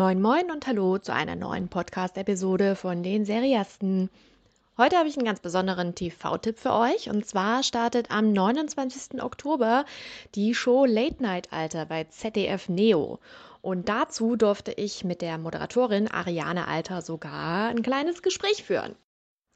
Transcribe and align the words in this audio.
Moin 0.00 0.22
Moin 0.22 0.50
und 0.50 0.66
Hallo 0.66 0.96
zu 0.96 1.12
einer 1.12 1.36
neuen 1.36 1.68
Podcast-Episode 1.68 2.74
von 2.74 3.02
den 3.02 3.26
Seriasten. 3.26 4.08
Heute 4.78 4.96
habe 4.96 5.10
ich 5.10 5.18
einen 5.18 5.26
ganz 5.26 5.40
besonderen 5.40 5.94
TV-Tipp 5.94 6.58
für 6.58 6.72
euch. 6.72 7.10
Und 7.10 7.26
zwar 7.26 7.62
startet 7.62 8.10
am 8.10 8.32
29. 8.32 9.22
Oktober 9.22 9.84
die 10.34 10.54
Show 10.54 10.86
Late 10.86 11.22
Night 11.22 11.52
Alter 11.52 11.84
bei 11.84 12.04
ZDF 12.04 12.70
Neo. 12.70 13.18
Und 13.60 13.90
dazu 13.90 14.36
durfte 14.36 14.72
ich 14.72 15.04
mit 15.04 15.20
der 15.20 15.36
Moderatorin 15.36 16.08
Ariane 16.08 16.66
Alter 16.66 17.02
sogar 17.02 17.68
ein 17.68 17.82
kleines 17.82 18.22
Gespräch 18.22 18.64
führen. 18.64 18.96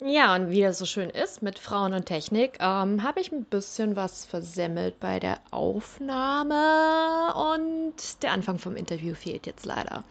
Ja, 0.00 0.34
und 0.34 0.50
wie 0.50 0.61
das 0.61 0.79
so 0.79 0.86
schön 0.86 1.08
ist 1.08 1.40
mit 1.40 1.61
Frauen 1.61 1.94
und 1.94 2.06
Technik, 2.06 2.58
ähm, 2.58 3.04
habe 3.04 3.20
ich 3.20 3.30
ein 3.30 3.44
bisschen 3.44 3.94
was 3.94 4.24
versemmelt 4.24 4.98
bei 4.98 5.20
der 5.20 5.38
Aufnahme 5.52 7.32
und 7.52 8.22
der 8.22 8.32
Anfang 8.32 8.58
vom 8.58 8.75
Interview 8.75 9.14
fehlt 9.14 9.46
jetzt 9.46 9.64
leider. 9.64 10.03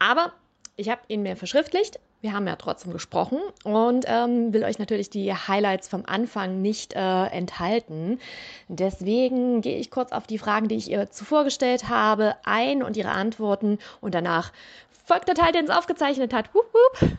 Aber 0.00 0.32
ich 0.74 0.88
habe 0.88 1.00
ihn 1.06 1.22
mir 1.22 1.36
verschriftlicht. 1.36 2.00
Wir 2.22 2.32
haben 2.32 2.48
ja 2.48 2.56
trotzdem 2.56 2.92
gesprochen 2.92 3.38
und 3.62 4.04
ähm, 4.08 4.52
will 4.52 4.64
euch 4.64 4.80
natürlich 4.80 5.10
die 5.10 5.32
Highlights 5.32 5.88
vom 5.88 6.02
Anfang 6.04 6.60
nicht 6.60 6.94
äh, 6.94 7.26
enthalten. 7.26 8.18
Deswegen 8.66 9.60
gehe 9.60 9.78
ich 9.78 9.92
kurz 9.92 10.10
auf 10.10 10.26
die 10.26 10.38
Fragen, 10.38 10.66
die 10.66 10.74
ich 10.76 10.90
ihr 10.90 11.08
zuvor 11.10 11.44
gestellt 11.44 11.88
habe, 11.88 12.34
ein 12.44 12.82
und 12.82 12.96
ihre 12.96 13.12
Antworten 13.12 13.78
und 14.00 14.12
danach 14.14 14.52
folgt 15.04 15.28
der 15.28 15.36
Teil, 15.36 15.52
den 15.52 15.66
es 15.66 15.70
aufgezeichnet 15.70 16.34
hat. 16.34 16.52
Wupp, 16.52 16.66
wupp. 16.74 17.18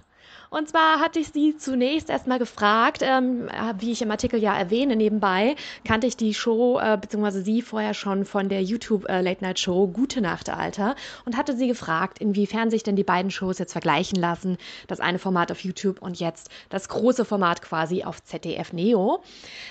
Und 0.54 0.68
zwar 0.68 1.00
hatte 1.00 1.18
ich 1.18 1.30
sie 1.30 1.56
zunächst 1.56 2.10
erstmal 2.10 2.38
gefragt, 2.38 3.02
ähm, 3.04 3.48
wie 3.80 3.94
ich 3.94 4.02
im 4.02 4.12
Artikel 4.12 4.38
ja 4.38 4.54
erwähne, 4.54 4.98
nebenbei 4.98 5.56
kannte 5.86 6.08
ich 6.08 6.18
die 6.18 6.34
Show 6.34 6.78
äh, 6.78 6.98
bzw. 6.98 7.40
sie 7.40 7.62
vorher 7.62 7.94
schon 7.94 8.26
von 8.26 8.50
der 8.50 8.62
YouTube 8.62 9.08
äh, 9.08 9.22
Late 9.22 9.46
Night 9.46 9.60
Show 9.60 9.88
Gute 9.88 10.20
Nacht 10.20 10.50
Alter 10.50 10.96
und 11.24 11.38
hatte 11.38 11.56
sie 11.56 11.70
gefragt, 11.70 12.20
inwiefern 12.20 12.70
sich 12.70 12.84
denn 12.84 12.98
die 12.98 13.06
beiden 13.06 13.32
Shows 13.32 13.60
jetzt 13.60 13.72
vergleichen 13.72 14.20
lassen. 14.20 14.58
Das 14.88 15.00
eine 15.00 15.20
Format 15.20 15.54
auf 15.54 15.62
YouTube 15.62 16.02
und 16.02 16.20
jetzt 16.20 16.50
das 16.68 16.90
große 16.90 17.24
Format 17.24 17.62
quasi 17.62 18.04
auf 18.04 18.22
ZDF 18.22 18.74
Neo. 18.74 19.24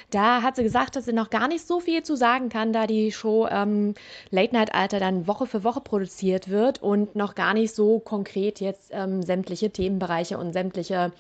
Da 0.08 0.40
hat 0.40 0.56
sie 0.56 0.62
gesagt, 0.62 0.96
dass 0.96 1.04
sie 1.04 1.12
noch 1.12 1.28
gar 1.28 1.46
nicht 1.46 1.66
so 1.66 1.80
viel 1.80 2.04
zu 2.04 2.16
sagen 2.16 2.48
kann, 2.48 2.72
da 2.72 2.86
die 2.86 3.12
Show 3.12 3.46
ähm, 3.50 3.96
Late 4.30 4.54
Night 4.54 4.74
Alter 4.74 4.98
dann 4.98 5.26
Woche 5.26 5.44
für 5.44 5.62
Woche 5.62 5.82
produziert 5.82 6.48
wird 6.48 6.82
und 6.82 7.16
noch 7.16 7.34
gar 7.34 7.52
nicht 7.52 7.74
so 7.74 7.98
konkret 7.98 8.60
jetzt 8.60 8.92
ähm, 8.92 9.20
sämtliche 9.22 9.68
Themenbereiche 9.68 10.38
und 10.38 10.54
sämtliche 10.54 10.69
sämtliche 10.70 11.12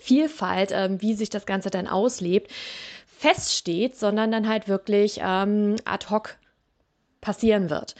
Vielfalt, 0.00 0.70
ähm, 0.72 1.00
wie 1.02 1.14
sich 1.14 1.30
das 1.30 1.46
Ganze 1.46 1.70
dann 1.70 1.86
auslebt, 1.86 2.50
feststeht, 3.06 3.96
sondern 3.96 4.30
dann 4.30 4.48
halt 4.48 4.68
wirklich 4.68 5.20
ähm, 5.22 5.76
ad 5.84 6.06
hoc 6.10 6.36
passieren 7.20 7.70
wird. 7.70 7.94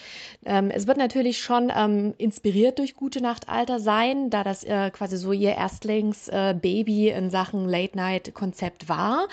Ähm, 0.44 0.70
es 0.70 0.86
wird 0.86 0.96
natürlich 0.96 1.40
schon 1.40 1.72
ähm, 1.74 2.14
inspiriert 2.18 2.78
durch 2.78 2.94
Gute 2.94 3.20
Nacht 3.20 3.48
Alter 3.48 3.80
sein, 3.80 4.30
da 4.30 4.44
das 4.44 4.64
äh, 4.64 4.90
quasi 4.90 5.16
so 5.16 5.32
ihr 5.32 5.54
Erstlingsbaby 5.54 7.08
äh, 7.08 7.18
in 7.18 7.30
Sachen 7.30 7.68
Late-Night-Konzept 7.68 8.88
war. 8.88 9.28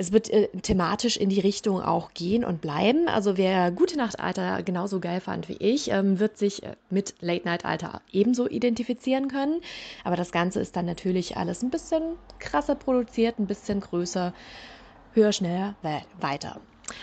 Es 0.00 0.12
wird 0.12 0.30
äh, 0.30 0.46
thematisch 0.62 1.16
in 1.16 1.28
die 1.28 1.40
Richtung 1.40 1.82
auch 1.82 2.14
gehen 2.14 2.44
und 2.44 2.60
bleiben. 2.60 3.08
Also 3.08 3.36
wer 3.36 3.72
Gute 3.72 3.96
Nacht 3.96 4.20
Alter 4.20 4.62
genauso 4.62 5.00
geil 5.00 5.20
fand 5.20 5.48
wie 5.48 5.56
ich, 5.58 5.90
ähm, 5.90 6.20
wird 6.20 6.38
sich 6.38 6.62
äh, 6.62 6.76
mit 6.88 7.16
Late 7.20 7.44
Night 7.44 7.64
Alter 7.64 8.00
ebenso 8.12 8.48
identifizieren 8.48 9.26
können. 9.26 9.60
Aber 10.04 10.14
das 10.14 10.30
Ganze 10.30 10.60
ist 10.60 10.76
dann 10.76 10.86
natürlich 10.86 11.36
alles 11.36 11.64
ein 11.64 11.70
bisschen 11.70 12.16
krasser 12.38 12.76
produziert, 12.76 13.40
ein 13.40 13.48
bisschen 13.48 13.80
größer, 13.80 14.32
höher, 15.14 15.32
schneller, 15.32 15.74
weiter. 16.20 16.60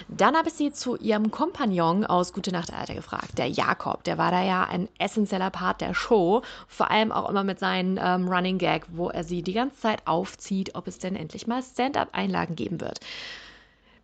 Dann 0.07 0.35
habe 0.35 0.49
ich 0.49 0.53
sie 0.53 0.71
zu 0.71 0.95
ihrem 0.97 1.31
Kompagnon 1.31 2.05
aus 2.05 2.33
Gute 2.33 2.51
Nacht 2.51 2.73
Alter 2.73 2.95
gefragt, 2.95 3.37
der 3.37 3.47
Jakob. 3.47 4.03
Der 4.03 4.17
war 4.17 4.31
da 4.31 4.43
ja 4.43 4.63
ein 4.63 4.89
essentieller 4.99 5.49
Part 5.49 5.81
der 5.81 5.93
Show, 5.93 6.41
vor 6.67 6.91
allem 6.91 7.11
auch 7.11 7.29
immer 7.29 7.43
mit 7.43 7.59
seinem 7.59 7.97
ähm, 8.01 8.27
Running 8.27 8.57
Gag, 8.57 8.85
wo 8.91 9.09
er 9.09 9.23
sie 9.23 9.41
die 9.41 9.53
ganze 9.53 9.79
Zeit 9.79 10.05
aufzieht, 10.05 10.75
ob 10.75 10.87
es 10.87 10.99
denn 10.99 11.15
endlich 11.15 11.47
mal 11.47 11.61
Stand-up-Einlagen 11.61 12.55
geben 12.55 12.81
wird. 12.81 12.99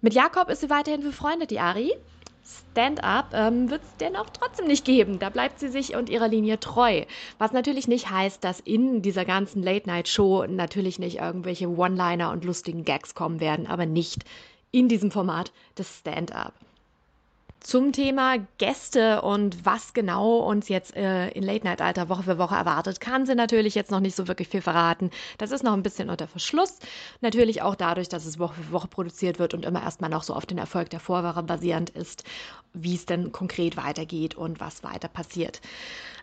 Mit 0.02 0.14
Jakob 0.14 0.50
ist 0.50 0.62
sie 0.62 0.70
weiterhin 0.70 1.02
befreundet, 1.02 1.52
die 1.52 1.60
Ari. 1.60 1.94
Stand-up 2.44 3.34
ähm, 3.34 3.70
wird 3.70 3.84
es 3.84 3.98
dennoch 4.00 4.30
trotzdem 4.32 4.66
nicht 4.68 4.84
geben. 4.84 5.20
Da 5.20 5.30
bleibt 5.30 5.60
sie 5.60 5.68
sich 5.68 5.96
und 5.96 6.10
ihrer 6.10 6.28
Linie 6.28 6.60
treu. 6.60 7.04
Was 7.38 7.52
natürlich 7.52 7.88
nicht 7.88 8.10
heißt, 8.10 8.44
dass 8.44 8.60
in 8.60 9.02
dieser 9.02 9.26
ganzen 9.26 9.62
Late-Night-Show 9.62 10.46
natürlich 10.48 10.98
nicht 10.98 11.20
irgendwelche 11.20 11.70
One-Liner 11.70 12.32
und 12.32 12.44
lustigen 12.44 12.84
Gags 12.84 13.14
kommen 13.14 13.40
werden, 13.40 13.68
aber 13.68 13.86
nicht 13.86 14.26
in 14.72 14.88
diesem 14.88 15.12
Format 15.12 15.52
des 15.78 16.00
Stand-up. 16.00 16.54
Zum 17.62 17.92
Thema 17.92 18.38
Gäste 18.58 19.22
und 19.22 19.68
was 19.68 19.94
genau 19.94 20.40
uns 20.40 20.68
jetzt 20.68 20.96
äh, 20.96 21.30
in 21.30 21.44
Late 21.44 21.64
Night 21.64 21.80
Alter 21.80 22.10
Woche 22.10 22.24
für 22.24 22.40
Woche 22.40 22.56
erwartet, 22.56 23.00
kann 23.00 23.28
sie 23.28 23.36
natürlich 23.36 23.76
jetzt 23.76 23.92
noch 23.92 24.00
nicht 24.00 24.16
so 24.16 24.28
wirklich 24.28 24.48
viel 24.48 24.64
verraten. 24.64 25.12
Das 25.38 25.52
ist 25.52 25.64
noch 25.64 25.74
ein 25.74 25.84
bisschen 25.84 26.10
unter 26.10 26.28
Verschluss. 26.28 26.80
Natürlich 27.22 27.62
auch 27.62 27.76
dadurch, 27.76 28.10
dass 28.10 28.26
es 28.26 28.40
Woche 28.40 28.56
für 28.56 28.72
Woche 28.72 28.88
produziert 28.88 29.38
wird 29.38 29.54
und 29.54 29.64
immer 29.64 29.84
erstmal 29.84 30.10
noch 30.10 30.24
so 30.24 30.34
auf 30.34 30.48
den 30.48 30.58
Erfolg 30.58 30.90
der 30.90 31.00
Vorwoche 31.00 31.44
basierend 31.44 31.92
ist, 31.92 32.24
wie 32.74 32.96
es 32.96 33.06
denn 33.06 33.32
konkret 33.32 33.78
weitergeht 33.78 34.34
und 34.34 34.60
was 34.60 34.84
weiter 34.84 35.08
passiert. 35.08 35.62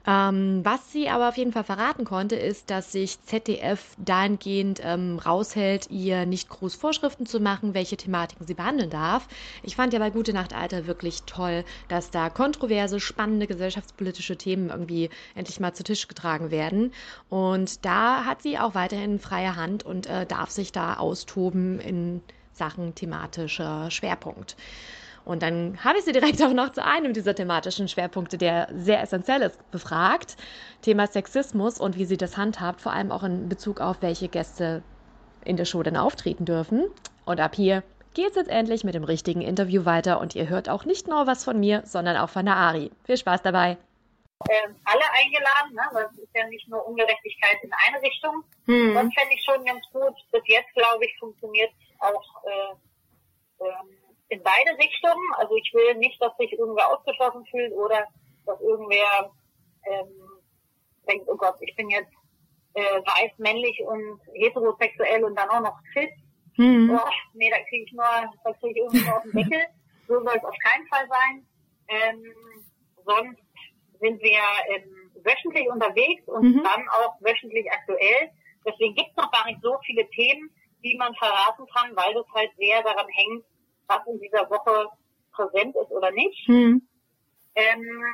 Ähm, 0.09 0.65
was 0.65 0.91
sie 0.91 1.11
aber 1.11 1.29
auf 1.29 1.37
jeden 1.37 1.53
Fall 1.53 1.65
verraten 1.65 2.07
konnte, 2.07 2.35
ist, 2.35 2.71
dass 2.71 2.93
sich 2.93 3.23
ZDF 3.25 3.95
dahingehend 3.99 4.81
ähm, 4.83 5.19
raushält, 5.19 5.91
ihr 5.91 6.25
nicht 6.25 6.49
groß 6.49 6.77
Vorschriften 6.77 7.27
zu 7.27 7.41
machen, 7.41 7.75
welche 7.75 7.99
Thematiken 7.99 8.47
sie 8.47 8.55
behandeln 8.55 8.89
darf. 8.89 9.29
Ich 9.63 9.77
fand 9.77 9.93
ja 9.93 9.99
bei 9.99 10.09
Gute 10.09 10.33
Nacht 10.33 10.55
Alter 10.55 10.87
wirklich 10.87 11.25
toll, 11.25 11.63
dass 11.89 12.11
da 12.11 12.31
kontroverse, 12.31 13.01
spannende 13.01 13.47
gesellschaftspolitische 13.47 14.39
Themen 14.39 14.71
irgendwie 14.71 15.11
endlich 15.35 15.61
mal 15.61 15.75
zu 15.75 15.85
Tisch 15.85 16.09
getragen 16.09 16.51
werden. 16.51 16.95
Und 17.29 17.85
da 17.85 18.25
hat 18.25 18.41
sie 18.41 18.59
auch 18.59 18.75
weiterhin 18.75 19.19
freie 19.19 19.57
Hand 19.57 19.85
und 19.85 20.07
äh, 20.07 20.25
darf 20.25 20.49
sich 20.49 20.73
da 20.73 20.95
austoben 20.95 21.81
in 21.81 22.23
Sachen 22.55 22.95
thematischer 22.95 23.91
Schwerpunkt. 23.91 24.57
Und 25.29 25.43
dann 25.43 25.79
habe 25.85 25.99
ich 25.99 26.07
sie 26.07 26.13
direkt 26.13 26.43
auch 26.43 26.55
noch 26.55 26.73
zu 26.73 26.83
einem 26.83 27.13
dieser 27.13 27.35
thematischen 27.35 27.87
Schwerpunkte, 27.87 28.39
der 28.39 28.69
sehr 28.73 29.03
essentiell 29.03 29.43
ist, 29.43 29.71
befragt. 29.71 30.39
Thema 30.81 31.07
Sexismus 31.07 31.79
und 31.79 31.99
wie 31.99 32.07
sie 32.07 32.17
das 32.17 32.39
handhabt, 32.39 32.81
vor 32.81 32.93
allem 32.93 33.13
auch 33.13 33.23
in 33.23 33.47
Bezug 33.47 33.83
auf 33.83 34.01
welche 34.01 34.29
Gäste 34.29 34.83
in 35.45 35.59
der 35.59 35.67
Show 35.67 35.83
dann 35.83 35.99
auftreten 35.99 36.47
dürfen. 36.47 36.87
Und 37.27 37.41
ab 37.41 37.55
hier 37.55 37.83
geht 38.15 38.31
es 38.31 38.37
jetzt 38.37 38.49
endlich 38.49 38.85
mit 38.85 38.95
dem 38.95 39.05
richtigen 39.05 39.43
Interview 39.43 39.85
weiter 39.85 40.19
und 40.19 40.35
ihr 40.35 40.49
hört 40.49 40.71
auch 40.71 40.87
nicht 40.87 41.09
nur 41.09 41.27
was 41.27 41.45
von 41.45 41.61
mir, 41.61 41.83
sondern 41.85 42.17
auch 42.17 42.31
von 42.31 42.47
der 42.47 42.57
Ari. 42.57 42.91
Viel 43.05 43.19
Spaß 43.19 43.43
dabei. 43.43 43.77
Ähm, 44.49 44.77
alle 44.85 45.05
eingeladen, 45.13 45.75
ne? 45.75 45.83
das 45.93 46.19
ist 46.23 46.35
ja 46.35 46.47
nicht 46.47 46.67
nur 46.69 46.87
Ungerechtigkeit 46.87 47.59
in 47.63 47.71
eine 47.87 48.03
Richtung. 48.03 48.45
Hm. 48.65 48.95
Das 48.95 49.13
fände 49.13 49.35
ich 49.35 49.45
schon 49.45 49.63
ganz 49.67 49.85
gut. 49.93 50.15
Bis 50.33 50.43
jetzt, 50.47 50.73
glaube 50.75 51.05
ich, 51.05 51.19
funktioniert 51.19 51.71
auch 51.99 52.25
äh, 52.47 53.65
ähm, 53.65 53.98
in 54.29 54.43
beide 54.43 54.79
Richtungen. 54.79 55.35
Also 55.37 55.57
ich 55.57 55.73
will 55.75 55.95
nicht, 55.97 56.21
dass 56.23 56.37
sich 56.37 56.53
irgendwer 56.53 56.89
ausgeschlossen 56.89 57.45
fühlt 57.47 57.73
oder 57.73 58.07
dass 58.47 58.61
irgendwer 58.61 59.33
ähm, 59.85 60.41
denkt, 61.09 61.29
oh 61.29 61.37
Gott, 61.37 61.57
ich 61.61 61.75
bin 61.77 61.89
jetzt 61.91 62.13
äh, 62.75 62.81
weiß, 62.81 63.33
männlich 63.39 63.81
und 63.81 64.21
heterosexuell 64.35 65.25
und 65.25 65.35
dann 65.35 65.49
auch 65.51 65.61
noch 65.61 65.79
fit. 65.93 66.11
Mhm. 66.57 66.91
Oh, 66.91 67.11
nee, 67.35 67.51
da 67.51 67.59
kriege 67.69 67.85
ich 67.85 67.93
nur, 67.93 68.05
da 68.05 68.53
kriege 68.55 68.71
ich 68.71 68.77
irgendwie 68.77 69.05
nur 69.05 69.17
auf 69.17 69.23
den 69.23 69.33
Deckel. 69.33 69.67
So 70.09 70.15
soll 70.15 70.37
es 70.39 70.45
auf 70.45 70.57
keinen 70.65 70.87
Fall 70.87 71.07
sein. 71.07 71.47
Ähm, 71.89 72.35
sonst 73.05 73.43
sind 74.01 74.23
wir 74.23 74.41
ähm, 74.75 75.13
wöchentlich 75.23 75.69
unterwegs 75.69 76.27
und 76.27 76.45
mhm. 76.45 76.63
dann 76.65 76.89
auch 76.89 77.21
wöchentlich 77.21 77.71
aktuell. 77.71 78.31
Deswegen 78.65 78.95
gibt 78.95 79.11
es 79.11 79.17
noch 79.17 79.31
gar 79.31 79.45
nicht 79.45 79.61
so 79.61 79.77
viele 79.85 80.09
Themen, 80.09 80.51
die 80.83 80.97
man 80.97 81.15
verraten 81.17 81.67
kann, 81.75 81.95
weil 81.95 82.15
das 82.15 82.25
halt 82.35 82.51
sehr 82.57 82.83
daran 82.83 83.07
hängt, 83.09 83.45
was 83.89 84.07
in 84.07 84.21
dieser 84.21 84.49
Woche 84.51 84.89
präsent 85.33 85.75
ist 85.77 85.91
oder 85.91 86.11
nicht. 86.13 86.49
Mhm. 86.49 86.87
Ähm, 87.55 88.05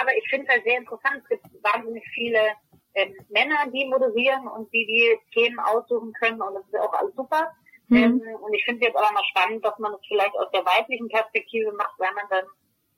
aber 0.00 0.16
ich 0.16 0.24
finde 0.30 0.46
es 0.46 0.52
halt 0.52 0.64
sehr 0.64 0.78
interessant. 0.78 1.22
Es 1.22 1.28
gibt 1.28 1.64
wahnsinnig 1.64 2.04
viele 2.14 2.40
ähm, 2.94 3.14
Männer, 3.28 3.66
die 3.72 3.86
moderieren 3.86 4.46
und 4.46 4.72
die 4.72 4.86
die 4.86 5.18
Themen 5.32 5.58
aussuchen 5.58 6.12
können 6.12 6.40
und 6.40 6.54
das 6.54 6.64
ist 6.66 6.78
auch 6.78 6.92
alles 6.92 7.14
super. 7.16 7.52
Mhm. 7.88 7.96
Ähm, 7.96 8.22
und 8.40 8.54
ich 8.54 8.64
finde 8.64 8.80
es 8.80 8.88
jetzt 8.88 8.96
auch 8.96 9.12
mal 9.12 9.24
spannend, 9.30 9.64
dass 9.64 9.78
man 9.78 9.92
es 9.94 10.00
vielleicht 10.06 10.34
aus 10.36 10.50
der 10.52 10.64
weiblichen 10.64 11.08
Perspektive 11.08 11.72
macht, 11.72 11.98
weil 11.98 12.12
man 12.14 12.24
dann 12.30 12.44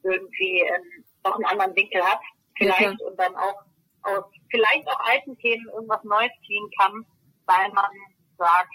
irgendwie 0.02 0.60
ähm, 0.60 1.04
noch 1.24 1.34
einen 1.34 1.46
anderen 1.46 1.74
Winkel 1.74 2.02
hat, 2.02 2.20
vielleicht 2.56 3.00
ja, 3.00 3.06
und 3.06 3.18
dann 3.18 3.34
auch 3.36 3.62
aus 4.02 4.24
vielleicht 4.50 4.86
auch 4.88 5.00
alten 5.00 5.36
Themen 5.38 5.66
irgendwas 5.74 6.04
Neues 6.04 6.30
ziehen 6.46 6.70
kann, 6.78 7.04
weil 7.46 7.72
man 7.72 7.90
sagt, 8.38 8.72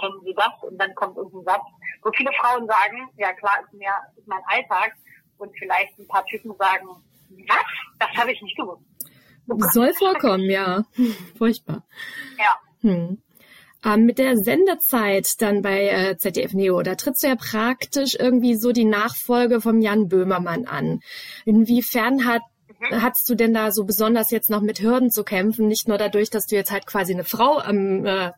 kennen 0.00 0.20
Sie 0.24 0.34
das? 0.34 0.52
Und 0.62 0.78
dann 0.78 0.94
kommt 0.94 1.16
irgendein 1.16 1.44
Satz, 1.44 1.66
wo 2.02 2.10
viele 2.12 2.30
Frauen 2.40 2.66
sagen, 2.66 3.08
ja 3.16 3.32
klar, 3.32 3.54
ist 3.64 3.72
mir 3.72 3.90
ist 4.16 4.26
mein 4.28 4.42
Alltag. 4.46 4.92
Und 5.38 5.56
vielleicht 5.56 5.96
ein 5.98 6.08
paar 6.08 6.24
Typen 6.26 6.52
sagen, 6.58 6.88
was? 7.48 7.64
Das 7.98 8.08
habe 8.16 8.32
ich 8.32 8.42
nicht 8.42 8.56
gewusst. 8.56 8.82
Oh 9.48 9.56
Soll 9.72 9.92
vorkommen, 9.94 10.50
ja. 10.50 10.84
Furchtbar. 11.38 11.84
Ja. 12.36 12.58
Hm. 12.80 13.22
Ähm, 13.84 14.04
mit 14.04 14.18
der 14.18 14.36
Sendezeit 14.36 15.40
dann 15.40 15.62
bei 15.62 15.88
äh, 15.88 16.16
ZDF 16.16 16.52
Neo, 16.52 16.82
da 16.82 16.96
trittst 16.96 17.22
du 17.22 17.28
ja 17.28 17.36
praktisch 17.36 18.16
irgendwie 18.18 18.56
so 18.56 18.72
die 18.72 18.84
Nachfolge 18.84 19.60
vom 19.60 19.80
Jan 19.80 20.08
Böhmermann 20.08 20.66
an. 20.66 21.00
Inwiefern 21.44 22.26
hat. 22.26 22.42
Hattest 22.80 23.28
du 23.28 23.34
denn 23.34 23.52
da 23.54 23.72
so 23.72 23.84
besonders 23.84 24.30
jetzt 24.30 24.50
noch 24.50 24.60
mit 24.60 24.80
Hürden 24.80 25.10
zu 25.10 25.24
kämpfen? 25.24 25.66
Nicht 25.66 25.88
nur 25.88 25.98
dadurch, 25.98 26.30
dass 26.30 26.46
du 26.46 26.54
jetzt 26.54 26.70
halt 26.70 26.86
quasi 26.86 27.12
eine 27.12 27.24
Frau 27.24 27.58
am, 27.58 28.04
äh, 28.04 28.32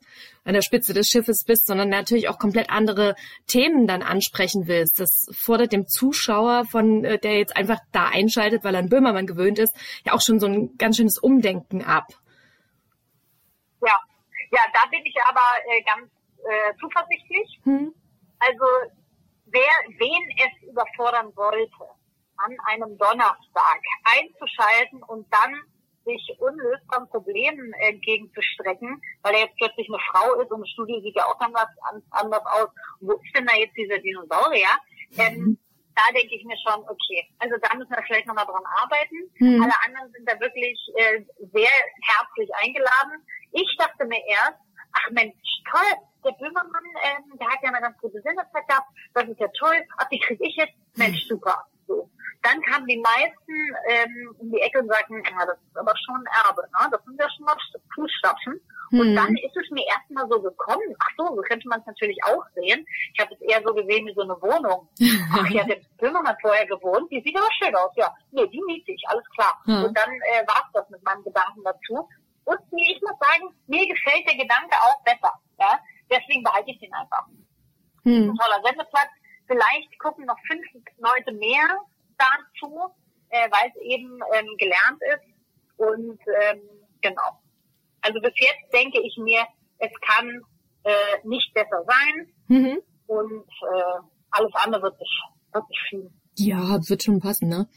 an 0.44 0.54
der 0.54 0.62
Spitze 0.62 0.94
des 0.94 1.08
Schiffes 1.08 1.44
bist, 1.44 1.66
sondern 1.66 1.88
natürlich 1.88 2.28
auch 2.28 2.38
komplett 2.38 2.70
andere 2.70 3.14
Themen 3.46 3.86
dann 3.86 4.02
ansprechen 4.02 4.66
willst. 4.66 4.98
Das 4.98 5.28
fordert 5.32 5.72
dem 5.72 5.86
Zuschauer, 5.86 6.64
von 6.64 7.04
äh, 7.04 7.18
der 7.18 7.38
jetzt 7.38 7.56
einfach 7.56 7.80
da 7.92 8.08
einschaltet, 8.08 8.64
weil 8.64 8.74
er 8.74 8.80
an 8.80 8.88
Böhmermann 8.88 9.26
gewöhnt 9.26 9.58
ist, 9.58 9.74
ja 10.04 10.14
auch 10.14 10.22
schon 10.22 10.40
so 10.40 10.46
ein 10.46 10.76
ganz 10.78 10.96
schönes 10.96 11.18
Umdenken 11.18 11.84
ab. 11.84 12.06
Ja, 13.82 13.94
ja, 14.52 14.60
da 14.72 14.88
bin 14.90 15.00
ich 15.04 15.14
aber 15.28 15.40
äh, 15.68 15.82
ganz 15.82 16.10
äh, 16.38 16.74
zuversichtlich. 16.80 17.60
Hm. 17.64 17.94
Also 18.38 18.64
wer 19.46 19.98
wen 19.98 20.36
es 20.38 20.68
überfordern 20.68 21.30
sollte, 21.34 21.99
an 22.44 22.56
einem 22.66 22.98
Donnerstag 22.98 23.80
einzuschalten 24.04 25.02
und 25.02 25.26
dann 25.32 25.54
sich 26.04 26.36
unlösbaren 26.38 27.08
Problemen 27.08 27.72
entgegenzustrecken, 27.74 29.00
weil 29.22 29.34
er 29.34 29.40
jetzt 29.40 29.56
plötzlich 29.56 29.88
eine 29.88 30.02
Frau 30.10 30.40
ist 30.40 30.50
und 30.50 30.60
das 30.60 30.70
Studio 30.70 31.00
sieht 31.00 31.16
ja 31.16 31.24
auch 31.26 31.38
anders, 31.40 31.68
anders 32.10 32.44
aus. 32.46 32.68
Wo 33.00 33.12
ist 33.12 33.36
denn 33.36 33.46
da 33.46 33.54
jetzt 33.54 33.76
dieser 33.76 33.98
Dinosaurier? 33.98 34.74
Ähm, 35.18 35.34
mhm. 35.38 35.58
da 35.94 36.02
denke 36.14 36.34
ich 36.34 36.44
mir 36.44 36.56
schon, 36.64 36.80
okay, 36.88 37.28
also 37.38 37.56
da 37.60 37.74
müssen 37.76 37.90
wir 37.90 38.02
vielleicht 38.06 38.26
nochmal 38.26 38.46
dran 38.46 38.64
arbeiten. 38.80 39.18
Mhm. 39.38 39.62
Alle 39.62 39.74
anderen 39.86 40.12
sind 40.12 40.28
da 40.28 40.38
wirklich 40.40 40.78
äh, 40.96 41.20
sehr 41.52 41.74
herzlich 42.02 42.50
eingeladen. 42.62 43.26
Ich 43.52 43.76
dachte 43.78 44.06
mir 44.06 44.24
erst, 44.26 44.58
ach 44.92 45.10
Mensch, 45.10 45.34
toll, 45.70 45.92
der 46.24 46.32
Böhmermann, 46.32 46.84
ähm, 47.02 47.38
der 47.38 47.48
hat 47.48 47.62
ja 47.62 47.70
eine 47.70 47.80
ganz 47.80 47.98
gute 47.98 48.20
Sendezeit 48.20 48.66
gehabt, 48.68 48.88
das 49.14 49.28
ist 49.28 49.40
ja 49.40 49.48
toll, 49.58 49.80
ach, 49.96 50.08
die 50.08 50.18
kriege 50.18 50.44
ich 50.46 50.56
jetzt, 50.56 50.74
Mensch, 50.96 51.26
super. 51.28 51.66
So. 51.86 52.10
Dann 52.42 52.60
kamen 52.62 52.86
die 52.86 52.98
meisten 52.98 53.54
ähm, 53.88 54.34
um 54.38 54.50
die 54.50 54.60
Ecke 54.60 54.80
und 54.80 54.88
sagten, 54.88 55.22
ja, 55.22 55.46
das 55.46 55.58
ist 55.58 55.76
aber 55.76 55.94
schon 55.96 56.24
Erbe, 56.46 56.62
ne? 56.62 56.88
das 56.90 57.04
sind 57.04 57.20
ja 57.20 57.28
schon 57.30 57.44
mal 57.44 57.56
Fußstapfen. 57.94 58.60
Hm. 58.90 59.00
Und 59.00 59.14
dann 59.14 59.36
ist 59.36 59.56
es 59.56 59.70
mir 59.70 59.86
erstmal 59.86 60.26
so 60.28 60.40
gekommen, 60.40 60.96
ach 60.98 61.10
so, 61.16 61.36
so 61.36 61.42
könnte 61.42 61.68
man 61.68 61.80
es 61.80 61.86
natürlich 61.86 62.18
auch 62.24 62.42
sehen. 62.54 62.84
Ich 63.14 63.20
habe 63.20 63.34
es 63.34 63.40
eher 63.40 63.62
so 63.62 63.74
gesehen 63.74 64.06
wie 64.06 64.14
so 64.14 64.22
eine 64.22 64.34
Wohnung. 64.42 64.88
Ach 65.32 65.48
ja, 65.50 65.64
der 65.64 65.78
Böhmermann 65.98 66.36
vorher 66.40 66.66
gewohnt, 66.66 67.10
die 67.12 67.22
sieht 67.22 67.36
aber 67.36 67.48
schön 67.52 67.74
aus, 67.76 67.92
ja. 67.94 68.12
Nee, 68.32 68.48
die 68.48 68.60
miete 68.66 68.90
ich, 68.90 69.02
alles 69.06 69.24
klar. 69.30 69.60
Hm. 69.64 69.84
Und 69.84 69.96
dann 69.96 70.10
äh, 70.10 70.46
war 70.46 70.64
es 70.66 70.72
das 70.72 70.90
mit 70.90 71.02
meinem 71.04 71.22
Gedanken 71.22 71.62
dazu. 71.62 72.08
Und 72.44 72.72
mir, 72.72 72.90
ich 72.90 73.00
muss 73.02 73.18
sagen, 73.20 73.54
mir 73.68 73.86
gefällt 73.86 74.26
der 74.26 74.36
Gedanke 74.36 74.74
auch 74.82 75.04
besser. 75.04 75.32
Ja? 75.60 75.78
Deswegen 76.10 76.42
behalte 76.42 76.70
ich 76.70 76.80
den 76.80 76.92
einfach. 76.92 77.26
Hm. 78.02 78.30
Ein 78.30 78.36
toller 78.36 78.62
Sendeplatz. 78.64 79.10
Vielleicht 79.46 79.98
gucken 80.00 80.26
noch 80.26 80.38
fünf 80.48 80.66
Leute 80.98 81.32
mehr 81.32 81.78
dazu, 82.20 82.94
äh, 83.30 83.48
weil 83.50 83.70
es 83.74 83.82
eben 83.82 84.20
ähm, 84.34 84.46
gelernt 84.58 85.00
ist. 85.12 85.24
Und 85.76 86.20
ähm, 86.42 86.60
genau. 87.00 87.40
Also 88.02 88.20
bis 88.20 88.32
jetzt 88.36 88.72
denke 88.72 89.00
ich 89.00 89.16
mir, 89.18 89.44
es 89.78 89.90
kann 90.00 90.42
äh, 90.84 91.26
nicht 91.26 91.52
besser 91.54 91.84
sein. 91.86 92.32
Mhm. 92.48 92.82
Und 93.06 93.48
äh, 93.48 94.02
alles 94.30 94.52
andere 94.54 94.82
wird 94.82 94.98
sich, 94.98 95.22
wird 95.52 95.66
sich 95.68 95.78
fühlen. 95.88 96.20
Ja, 96.36 96.78
wird 96.88 97.02
schon 97.02 97.20
passen, 97.20 97.48
ne? 97.48 97.68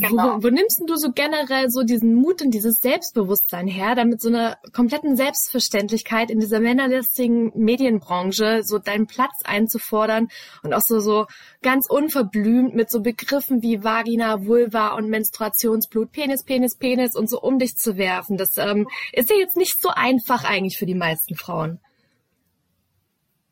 Genau. 0.00 0.36
Wo, 0.36 0.44
wo 0.44 0.48
nimmst 0.48 0.82
du 0.86 0.96
so 0.96 1.12
generell 1.12 1.70
so 1.70 1.82
diesen 1.82 2.14
Mut 2.14 2.42
und 2.42 2.50
dieses 2.52 2.80
Selbstbewusstsein 2.80 3.66
her, 3.66 3.94
damit 3.94 4.20
so 4.20 4.28
eine 4.28 4.56
kompletten 4.72 5.16
Selbstverständlichkeit 5.16 6.30
in 6.30 6.40
dieser 6.40 6.60
männerlästigen 6.60 7.52
Medienbranche 7.54 8.62
so 8.62 8.78
deinen 8.78 9.06
Platz 9.06 9.42
einzufordern 9.44 10.28
und 10.62 10.74
auch 10.74 10.80
so, 10.80 11.00
so 11.00 11.26
ganz 11.62 11.88
unverblümt 11.88 12.74
mit 12.74 12.90
so 12.90 13.02
Begriffen 13.02 13.62
wie 13.62 13.84
Vagina, 13.84 14.44
Vulva 14.46 14.94
und 14.94 15.08
Menstruationsblut, 15.08 16.12
Penis, 16.12 16.44
Penis, 16.44 16.76
Penis 16.76 17.14
und 17.14 17.30
so 17.30 17.40
um 17.40 17.58
dich 17.58 17.76
zu 17.76 17.96
werfen. 17.96 18.36
Das 18.36 18.56
ähm, 18.56 18.88
ist 19.12 19.30
ja 19.30 19.36
jetzt 19.36 19.56
nicht 19.56 19.80
so 19.80 19.90
einfach 19.90 20.44
eigentlich 20.44 20.78
für 20.78 20.86
die 20.86 20.94
meisten 20.94 21.36
Frauen. 21.36 21.80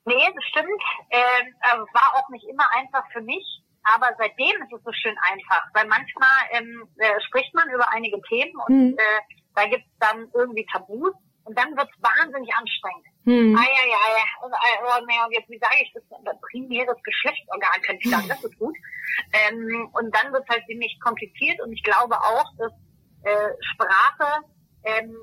Nee, 0.05 0.15
das 0.35 0.45
stimmt. 0.45 0.83
Ähm, 1.11 1.55
also 1.61 1.85
war 1.93 2.15
auch 2.17 2.29
nicht 2.31 2.45
immer 2.49 2.65
einfach 2.73 3.05
für 3.13 3.21
mich 3.21 3.62
aber 3.85 4.15
seitdem 4.19 4.63
ist 4.63 4.73
es 4.73 4.83
so 4.85 4.93
schön 4.93 5.17
einfach, 5.31 5.65
weil 5.75 5.87
manchmal 5.87 6.39
ähm, 6.53 6.89
äh, 6.99 7.21
spricht 7.27 7.55
man 7.55 7.69
über 7.71 7.91
einige 7.91 8.21
Themen 8.23 8.55
und 8.67 8.93
mhm. 8.93 8.99
äh, 8.99 9.35
da 9.55 9.67
gibt 9.67 9.85
es 9.85 9.99
dann 9.99 10.29
irgendwie 10.35 10.67
Tabus 10.73 11.15
und 11.45 11.59
dann 11.59 11.77
wird 11.77 11.89
es 11.91 12.03
wahnsinnig 12.03 12.51
anstrengend. 12.55 13.07
Hm. 13.25 13.57
Ah 13.57 13.63
ja, 13.63 13.85
ja, 13.87 14.03
ja. 14.19 14.25
Und, 14.45 14.53
äh, 14.53 15.07
nee, 15.07 15.21
und 15.25 15.33
jetzt, 15.33 15.49
wie 15.49 15.59
sage 15.59 15.77
ich 15.83 15.93
das? 15.93 16.03
Primäres 16.51 16.97
Geschlechtsorgan 17.05 17.83
könnte 17.83 18.03
ich 18.03 18.11
sagen, 18.11 18.29
das 18.29 18.43
ist 18.43 18.59
gut. 18.59 18.75
Ähm, 19.33 19.89
und 19.93 20.15
dann 20.15 20.33
wird 20.33 20.43
es 20.43 20.49
halt 20.49 20.67
ziemlich 20.67 20.99
kompliziert 21.01 21.61
und 21.61 21.73
ich 21.73 21.83
glaube 21.83 22.17
auch, 22.17 22.47
dass 22.59 22.73
äh, 23.23 23.51
Sprache 23.75 24.45
ähm, 24.85 25.15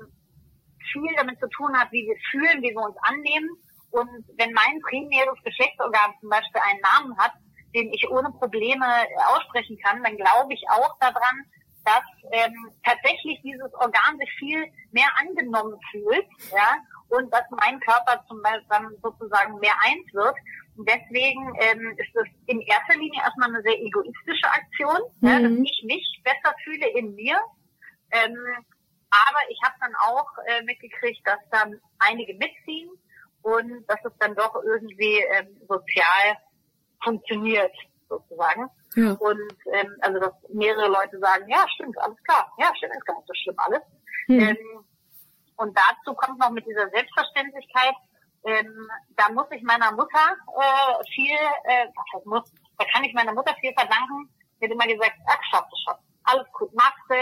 viel 0.92 1.14
damit 1.16 1.38
zu 1.40 1.48
tun 1.48 1.76
hat, 1.78 1.92
wie 1.92 2.06
wir 2.06 2.16
fühlen, 2.30 2.62
wie 2.62 2.72
wir 2.72 2.82
uns 2.82 2.96
annehmen. 3.02 3.50
Und 3.90 4.24
wenn 4.38 4.52
mein 4.52 4.80
primäres 4.88 5.36
Geschlechtsorgan 5.44 6.14
zum 6.20 6.30
Beispiel 6.30 6.60
einen 6.64 6.80
Namen 6.80 7.18
hat, 7.18 7.32
den 7.74 7.92
ich 7.92 8.08
ohne 8.10 8.30
Probleme 8.30 8.86
aussprechen 9.28 9.78
kann, 9.84 10.02
dann 10.02 10.16
glaube 10.16 10.52
ich 10.52 10.62
auch 10.68 10.98
daran, 10.98 11.44
dass 11.84 12.02
ähm, 12.32 12.54
tatsächlich 12.84 13.40
dieses 13.42 13.72
Organ 13.74 14.18
sich 14.18 14.30
viel 14.38 14.64
mehr 14.92 15.08
angenommen 15.18 15.78
fühlt, 15.90 16.26
ja, 16.52 16.76
und 17.08 17.32
dass 17.32 17.44
mein 17.50 17.80
Körper 17.80 18.24
zum 18.28 18.42
Beispiel 18.42 18.66
dann 18.68 18.96
sozusagen 19.02 19.58
mehr 19.58 19.74
eins 19.80 20.12
wird. 20.12 20.36
Und 20.76 20.88
deswegen 20.88 21.54
ähm, 21.60 21.96
ist 21.98 22.14
es 22.14 22.28
in 22.46 22.60
erster 22.60 22.96
Linie 22.96 23.20
erstmal 23.20 23.48
eine 23.48 23.62
sehr 23.62 23.78
egoistische 23.80 24.46
Aktion, 24.46 24.98
mhm. 25.20 25.28
ja, 25.28 25.40
dass 25.40 25.52
ich 25.52 25.82
mich 25.84 26.22
besser 26.22 26.54
fühle 26.64 26.88
in 26.90 27.14
mir. 27.14 27.38
Ähm, 28.12 28.36
aber 29.10 29.40
ich 29.48 29.58
habe 29.64 29.74
dann 29.80 29.94
auch 29.96 30.28
äh, 30.46 30.62
mitgekriegt, 30.62 31.26
dass 31.26 31.40
dann 31.50 31.80
einige 31.98 32.34
mitziehen 32.34 32.90
und 33.42 33.84
dass 33.88 33.98
es 34.04 34.12
dann 34.20 34.34
doch 34.36 34.54
irgendwie 34.62 35.18
ähm, 35.34 35.48
sozial 35.68 36.36
funktioniert, 37.02 37.74
sozusagen. 38.08 38.68
Ja. 38.96 39.12
Und 39.12 39.52
ähm, 39.72 39.96
also 40.00 40.18
dass 40.18 40.32
mehrere 40.52 40.88
Leute 40.88 41.18
sagen, 41.18 41.48
ja, 41.48 41.64
stimmt, 41.74 41.96
alles 41.98 42.22
klar, 42.24 42.52
ja, 42.58 42.72
stimmt, 42.76 42.94
ist 42.96 43.06
gar 43.06 43.16
nicht 43.16 43.28
so 43.28 43.34
schlimm 43.34 43.56
alles. 43.58 43.82
Hm. 44.26 44.40
Ähm, 44.40 44.84
und 45.56 45.76
dazu 45.76 46.14
kommt 46.14 46.38
noch 46.38 46.50
mit 46.50 46.66
dieser 46.66 46.88
Selbstverständlichkeit, 46.90 47.94
ähm, 48.44 48.88
da 49.16 49.28
muss 49.32 49.46
ich 49.50 49.62
meiner 49.62 49.92
Mutter 49.92 50.36
äh, 50.58 51.04
viel, 51.14 51.36
äh, 51.64 51.86
was 51.94 52.04
heißt 52.14 52.26
muss, 52.26 52.52
da 52.78 52.84
kann 52.92 53.04
ich 53.04 53.12
meiner 53.12 53.34
Mutter 53.34 53.54
viel 53.60 53.72
verdanken. 53.74 54.30
Die 54.58 54.64
hat 54.64 54.72
immer 54.72 54.86
gesagt, 54.86 55.16
ach, 55.26 55.40
schaff 55.50 55.66
das 55.70 55.80
schon. 55.84 55.94
Alles 56.24 56.46
gut, 56.52 56.74
machst 56.74 57.04
du, 57.08 57.14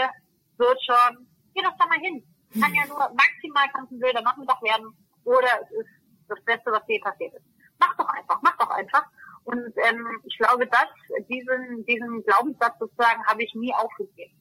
wird 0.57 0.79
schon, 0.83 1.27
geh 1.53 1.61
doch 1.61 1.75
da 1.77 1.85
mal 1.87 1.99
hin. 1.99 2.23
Kann 2.59 2.73
ja 2.73 2.85
nur 2.87 2.97
maximal 3.13 3.67
kannst 3.73 3.91
ein 3.91 4.01
wilder 4.01 4.21
Nachmittag 4.21 4.61
werden 4.63 4.95
oder 5.23 5.47
es 5.61 5.71
ist 5.71 5.89
das 6.27 6.43
Beste, 6.45 6.71
was 6.71 6.81
je 6.87 6.99
passiert 6.99 7.33
ist. 7.33 7.45
Mach 7.79 7.95
doch 7.97 8.07
einfach, 8.07 8.39
mach 8.41 8.57
doch 8.57 8.69
einfach. 8.69 9.05
Und 9.49 9.73
ähm, 9.89 10.05
ich 10.25 10.37
glaube, 10.37 10.67
dass 10.67 11.25
diesen, 11.27 11.83
diesen 11.85 12.23
Glaubenssatz 12.23 12.77
sozusagen 12.79 13.25
habe 13.25 13.43
ich 13.43 13.51
nie 13.55 13.73
aufgegeben. 13.73 14.31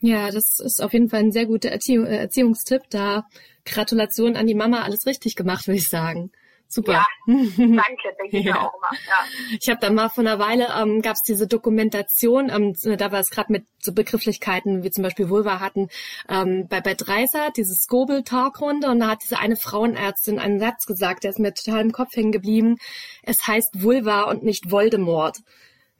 Ja, 0.00 0.30
das 0.30 0.60
ist 0.60 0.82
auf 0.82 0.94
jeden 0.94 1.10
Fall 1.10 1.20
ein 1.20 1.32
sehr 1.32 1.46
guter 1.46 1.70
äh, 1.70 2.16
Erziehungstipp. 2.16 2.82
Da 2.88 3.26
Gratulation 3.66 4.34
an 4.36 4.46
die 4.46 4.54
Mama, 4.54 4.82
alles 4.82 5.04
richtig 5.04 5.36
gemacht, 5.36 5.66
würde 5.66 5.78
ich 5.78 5.88
sagen. 5.88 6.32
Super. 6.68 6.92
Ja, 6.92 7.06
danke, 7.26 8.14
denke 8.18 8.38
ich 8.38 8.44
ja. 8.44 8.60
auch 8.60 8.74
immer. 8.74 8.98
Ja. 9.06 9.24
Ich 9.60 9.68
habe 9.68 9.78
da 9.80 9.90
mal 9.90 10.08
vor 10.08 10.24
einer 10.24 10.38
Weile, 10.38 10.68
ähm, 10.80 11.00
gab 11.00 11.14
es 11.14 11.22
diese 11.22 11.46
Dokumentation, 11.46 12.50
ähm, 12.50 12.74
da 12.96 13.12
war 13.12 13.20
es 13.20 13.30
gerade 13.30 13.52
mit 13.52 13.66
so 13.80 13.92
Begrifflichkeiten 13.92 14.82
wie 14.82 14.90
zum 14.90 15.04
Beispiel 15.04 15.28
Vulva 15.28 15.60
hatten, 15.60 15.88
ähm, 16.28 16.66
bei, 16.68 16.80
bei 16.80 16.94
Dreisat, 16.94 17.56
diese 17.56 17.74
Scobel-Talkrunde 17.74 18.88
und 18.88 19.00
da 19.00 19.08
hat 19.08 19.18
diese 19.22 19.38
eine 19.38 19.56
Frauenärztin 19.56 20.38
einen 20.38 20.58
Satz 20.58 20.86
gesagt, 20.86 21.24
der 21.24 21.30
ist 21.30 21.38
mir 21.38 21.54
total 21.54 21.82
im 21.82 21.92
Kopf 21.92 22.14
hängen 22.16 22.32
geblieben. 22.32 22.78
Es 23.22 23.46
heißt 23.46 23.82
Vulva 23.82 24.22
und 24.22 24.42
nicht 24.42 24.70
Voldemort. 24.70 25.38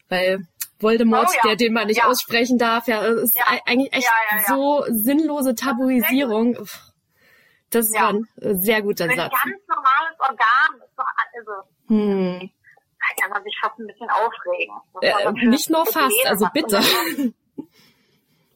Weil 0.08 0.46
Voldemort, 0.78 1.28
oh, 1.28 1.34
ja. 1.34 1.48
der 1.48 1.56
den 1.56 1.72
man 1.72 1.86
nicht 1.86 1.98
ja. 1.98 2.06
aussprechen 2.06 2.58
darf, 2.58 2.86
ja, 2.86 3.02
ist 3.02 3.34
ja. 3.34 3.44
eigentlich 3.64 3.92
echt 3.92 4.08
so 4.46 4.84
sinnlose 4.88 5.54
Tabuisierung. 5.54 6.58
Das 7.70 7.92
war 7.92 8.10
ein 8.10 8.26
sehr 8.62 8.82
guter 8.82 9.06
Satz. 9.06 9.32
Ganz 9.32 9.66
Organ. 10.20 10.80
Ist 10.84 10.96
doch, 10.96 11.04
also, 11.34 11.68
hm. 11.88 12.50
Da 12.98 13.22
kann 13.22 13.30
man 13.30 13.42
sich 13.44 13.56
fast 13.60 13.78
ein 13.78 13.86
bisschen 13.86 14.10
aufregen. 14.10 14.74
Äh, 15.00 15.46
nicht 15.48 15.70
nur 15.70 15.86
fast, 15.86 16.26
also 16.26 16.48
bitte. 16.52 16.80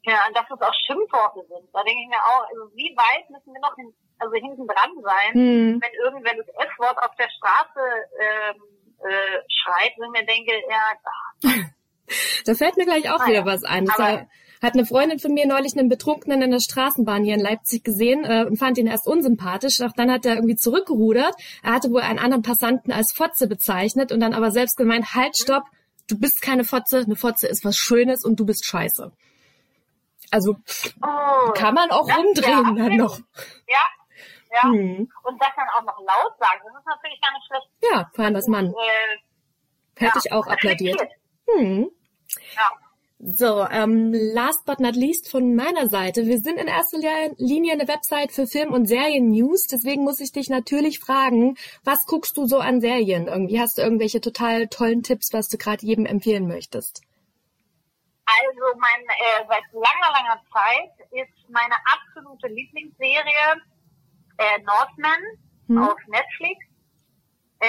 Ja, 0.02 0.26
und 0.26 0.34
dass 0.34 0.46
es 0.50 0.60
auch 0.60 0.74
Schimpfworte 0.86 1.46
sind. 1.46 1.68
Da 1.72 1.82
denke 1.84 2.00
ich 2.02 2.08
mir 2.08 2.16
auch, 2.16 2.48
also 2.48 2.74
wie 2.74 2.96
weit 2.96 3.28
müssen 3.30 3.52
wir 3.52 3.60
noch 3.60 3.76
hin, 3.76 3.92
also 4.18 4.34
hinten 4.34 4.66
dran 4.66 4.90
sein, 5.02 5.34
hm. 5.34 5.80
wenn 5.80 5.92
irgendwer 6.02 6.34
das 6.36 6.48
F-Wort 6.48 6.98
auf 6.98 7.14
der 7.16 7.28
Straße 7.28 7.80
ähm, 8.18 8.62
äh, 9.04 9.42
schreit, 9.48 9.92
wenn 9.98 10.10
mir 10.10 10.24
denke, 10.24 10.52
ja, 10.68 10.92
ach. 11.04 11.50
Da 12.44 12.54
fällt 12.54 12.76
mir 12.76 12.86
gleich 12.86 13.08
auch 13.08 13.20
ah, 13.20 13.26
wieder 13.26 13.44
was 13.44 13.62
ein. 13.62 13.88
Aber, 13.88 14.26
hat 14.62 14.74
eine 14.74 14.84
Freundin 14.84 15.18
von 15.18 15.32
mir 15.32 15.46
neulich 15.46 15.76
einen 15.76 15.88
Betrunkenen 15.88 16.42
in 16.42 16.50
der 16.50 16.60
Straßenbahn 16.60 17.24
hier 17.24 17.34
in 17.34 17.40
Leipzig 17.40 17.82
gesehen 17.82 18.24
äh, 18.24 18.44
und 18.44 18.58
fand 18.58 18.78
ihn 18.78 18.86
erst 18.86 19.06
unsympathisch. 19.06 19.78
Doch 19.78 19.92
dann 19.92 20.10
hat 20.10 20.26
er 20.26 20.34
irgendwie 20.34 20.56
zurückgerudert. 20.56 21.34
Er 21.62 21.72
hatte 21.72 21.90
wohl 21.90 22.02
einen 22.02 22.18
anderen 22.18 22.42
Passanten 22.42 22.92
als 22.92 23.12
Fotze 23.14 23.46
bezeichnet 23.48 24.12
und 24.12 24.20
dann 24.20 24.34
aber 24.34 24.50
selbst 24.50 24.76
gemeint, 24.76 25.14
halt, 25.14 25.36
stopp, 25.36 25.64
du 26.08 26.18
bist 26.18 26.42
keine 26.42 26.64
Fotze, 26.64 26.98
eine 26.98 27.16
Fotze 27.16 27.48
ist 27.48 27.64
was 27.64 27.76
Schönes 27.76 28.24
und 28.24 28.38
du 28.38 28.44
bist 28.44 28.66
scheiße. 28.66 29.12
Also 30.30 30.56
oh, 31.02 31.52
kann 31.52 31.74
man 31.74 31.90
auch 31.90 32.08
rumdrehen 32.08 32.76
ja, 32.76 32.84
dann 32.84 32.96
noch. 32.96 33.18
Ja, 33.66 33.80
ja. 34.52 34.62
Hm. 34.62 35.10
Und 35.22 35.40
das 35.40 35.48
dann 35.56 35.68
auch 35.76 35.82
noch 35.82 35.98
laut 35.98 36.38
sagen, 36.38 36.60
das 36.64 36.80
ist 36.80 36.86
natürlich 36.86 37.20
gar 37.20 37.32
nicht 37.32 37.46
schlecht. 37.46 37.68
Ja, 37.92 38.10
vor 38.14 38.24
allem 38.24 38.34
was 38.34 38.46
man. 38.46 38.66
Äh, 38.66 38.72
hätte 39.96 40.18
ja, 40.18 40.22
ich 40.24 40.32
auch 40.32 40.46
applaudiert. 40.46 41.00
Hm. 41.48 41.90
Ja. 42.54 42.70
So, 43.22 43.66
ähm, 43.70 44.14
last 44.14 44.64
but 44.64 44.80
not 44.80 44.96
least 44.96 45.30
von 45.30 45.54
meiner 45.54 45.88
Seite. 45.88 46.24
Wir 46.24 46.38
sind 46.38 46.56
in 46.56 46.68
erster 46.68 46.96
Linie 47.36 47.74
eine 47.74 47.86
Website 47.86 48.32
für 48.32 48.46
Film- 48.46 48.72
und 48.72 48.86
Serien-News. 48.86 49.66
Deswegen 49.66 50.04
muss 50.04 50.20
ich 50.20 50.32
dich 50.32 50.48
natürlich 50.48 51.00
fragen, 51.00 51.58
was 51.84 52.06
guckst 52.06 52.38
du 52.38 52.46
so 52.46 52.60
an 52.60 52.80
Serien? 52.80 53.28
Irgendwie 53.28 53.60
hast 53.60 53.76
du 53.76 53.82
irgendwelche 53.82 54.22
total 54.22 54.68
tollen 54.68 55.02
Tipps, 55.02 55.34
was 55.34 55.48
du 55.48 55.58
gerade 55.58 55.84
jedem 55.84 56.06
empfehlen 56.06 56.48
möchtest? 56.48 57.02
Also 58.24 58.78
mein, 58.78 59.04
äh, 59.04 59.44
seit 59.46 59.64
langer, 59.70 60.12
langer 60.14 60.40
Zeit 60.50 61.08
ist 61.10 61.50
meine 61.50 61.74
absolute 61.92 62.46
Lieblingsserie 62.46 63.60
äh, 64.38 64.62
Northman 64.62 65.20
hm. 65.66 65.82
auf 65.82 65.98
Netflix. 66.06 66.64
Äh, 67.58 67.68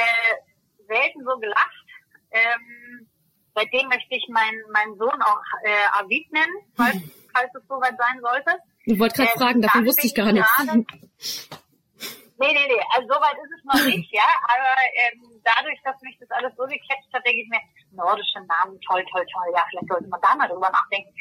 selten 0.88 1.26
so 1.26 1.38
gelacht. 1.40 1.86
Ähm, 2.32 3.11
seitdem 3.56 3.88
möchte 3.90 4.16
ich 4.16 4.28
meinen 4.30 4.62
meinen 4.72 4.98
Sohn 4.98 5.22
auch 5.22 5.42
äh, 5.64 6.04
Avid 6.04 6.32
nennen, 6.32 6.56
falls, 6.76 6.96
hm. 6.96 7.12
falls 7.34 7.54
es 7.56 7.68
soweit 7.68 7.98
sein 7.98 8.20
sollte. 8.22 8.58
Ich 8.86 9.00
wollte 9.00 9.16
gerade 9.16 9.32
äh, 9.34 9.38
fragen, 9.38 9.62
davon 9.62 9.86
wusste 9.86 10.08
ich 10.08 10.16
gar 10.16 10.32
nichts. 10.32 10.50
nee, 10.66 12.54
nee, 12.54 12.68
nee, 12.68 12.84
also 12.96 13.08
soweit 13.08 13.38
ist 13.38 13.54
es 13.58 13.64
noch 13.66 13.86
nicht, 13.96 14.12
ja, 14.14 14.30
aber 14.44 14.76
ähm, 14.96 15.42
dadurch, 15.44 15.80
dass 15.84 16.02
mich 16.02 16.18
das 16.20 16.32
alles 16.32 16.54
so 16.58 16.64
gecatcht 16.64 17.14
hat, 17.14 17.26
denke 17.26 17.42
ich 17.42 17.50
mir, 17.50 17.62
nordische 17.92 18.40
Namen, 18.40 18.80
toll, 18.82 19.04
toll, 19.12 19.26
toll, 19.34 19.54
ja, 19.54 19.66
vielleicht 19.70 19.88
sollte 19.88 20.08
man 20.08 20.22
da 20.22 20.36
mal 20.36 20.48
drüber 20.48 20.72
nachdenken. 20.72 21.14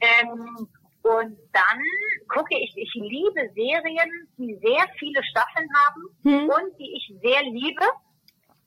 Ähm, 0.00 0.68
und 1.02 1.38
dann 1.52 1.80
gucke 2.28 2.58
ich, 2.58 2.76
ich 2.76 2.92
liebe 2.94 3.50
Serien, 3.54 4.28
die 4.36 4.54
sehr 4.62 4.86
viele 4.98 5.22
Staffeln 5.24 5.68
haben 5.86 6.02
hm. 6.24 6.48
und 6.48 6.78
die 6.78 6.92
ich 6.94 7.12
sehr 7.22 7.42
liebe, 7.42 7.84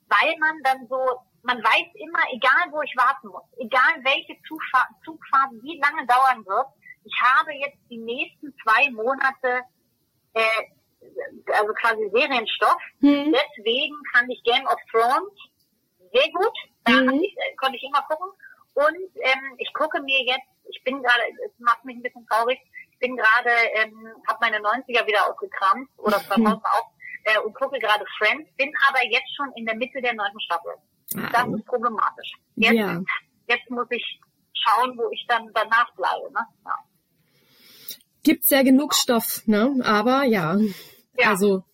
weil 0.08 0.34
man 0.40 0.60
dann 0.64 0.86
so, 0.88 0.98
man 1.44 1.58
weiß 1.58 1.88
immer, 1.94 2.24
egal 2.32 2.72
wo 2.72 2.82
ich 2.82 2.94
warten 2.96 3.28
muss, 3.28 3.44
egal 3.58 4.02
welche 4.02 4.36
Zugfahrt, 4.48 4.88
Zugfahrt 5.04 5.52
wie 5.62 5.78
lange 5.78 6.06
dauern 6.06 6.44
wird, 6.46 6.66
ich 7.04 7.14
habe 7.20 7.52
jetzt 7.54 7.78
die 7.90 7.98
nächsten 7.98 8.54
zwei 8.62 8.90
Monate, 8.90 9.62
äh, 10.32 10.62
also 11.52 11.72
quasi 11.74 12.10
Serienstoff. 12.12 12.80
Hm. 13.00 13.32
Deswegen 13.32 13.96
kann 14.12 14.28
ich 14.30 14.42
Game 14.42 14.66
of 14.66 14.80
Thrones 14.90 15.36
sehr 16.12 16.30
gut, 16.32 16.56
da 16.84 16.92
hm. 16.92 17.20
ich, 17.20 17.36
äh, 17.36 17.54
konnte 17.56 17.76
ich 17.76 17.84
immer 17.84 18.02
gucken. 18.08 18.28
Und 18.74 19.10
ähm, 19.20 19.54
ich 19.58 19.72
gucke 19.74 20.00
mir 20.02 20.24
jetzt 20.24 20.48
ich 20.68 20.82
bin 20.84 21.02
gerade, 21.02 21.22
es 21.44 21.52
macht 21.58 21.84
mich 21.84 21.96
ein 21.96 22.02
bisschen 22.02 22.26
traurig, 22.26 22.58
ich 22.92 22.98
bin 22.98 23.16
gerade, 23.16 23.50
ähm, 23.74 24.08
habe 24.26 24.38
meine 24.40 24.58
90er 24.58 25.06
wieder 25.06 25.28
ausgekramt 25.28 25.88
oder 25.98 26.18
2000 26.18 26.64
auch 26.64 26.90
äh, 27.24 27.38
und 27.40 27.54
gucke 27.54 27.78
gerade 27.78 28.04
Friends, 28.18 28.50
bin 28.56 28.72
aber 28.88 29.04
jetzt 29.04 29.34
schon 29.36 29.52
in 29.56 29.66
der 29.66 29.76
Mitte 29.76 30.00
der 30.00 30.14
neunten 30.14 30.40
Staffel. 30.40 30.74
Ah. 31.16 31.30
Das 31.32 31.46
ist 31.48 31.66
problematisch. 31.66 32.32
Jetzt, 32.56 32.74
ja. 32.74 33.00
jetzt 33.48 33.70
muss 33.70 33.86
ich 33.90 34.20
schauen, 34.52 34.96
wo 34.96 35.10
ich 35.12 35.24
dann 35.28 35.50
danach 35.54 35.94
bleibe. 35.94 36.32
Ne? 36.32 36.40
Ja. 36.64 36.78
Gibt's 38.22 38.50
ja 38.50 38.62
genug 38.62 38.94
Stoff, 38.94 39.42
ne? 39.46 39.76
Aber 39.84 40.24
ja, 40.24 40.56
ja. 41.18 41.28
also 41.28 41.64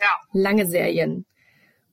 ja. 0.00 0.10
lange 0.32 0.66
Serien. 0.66 1.26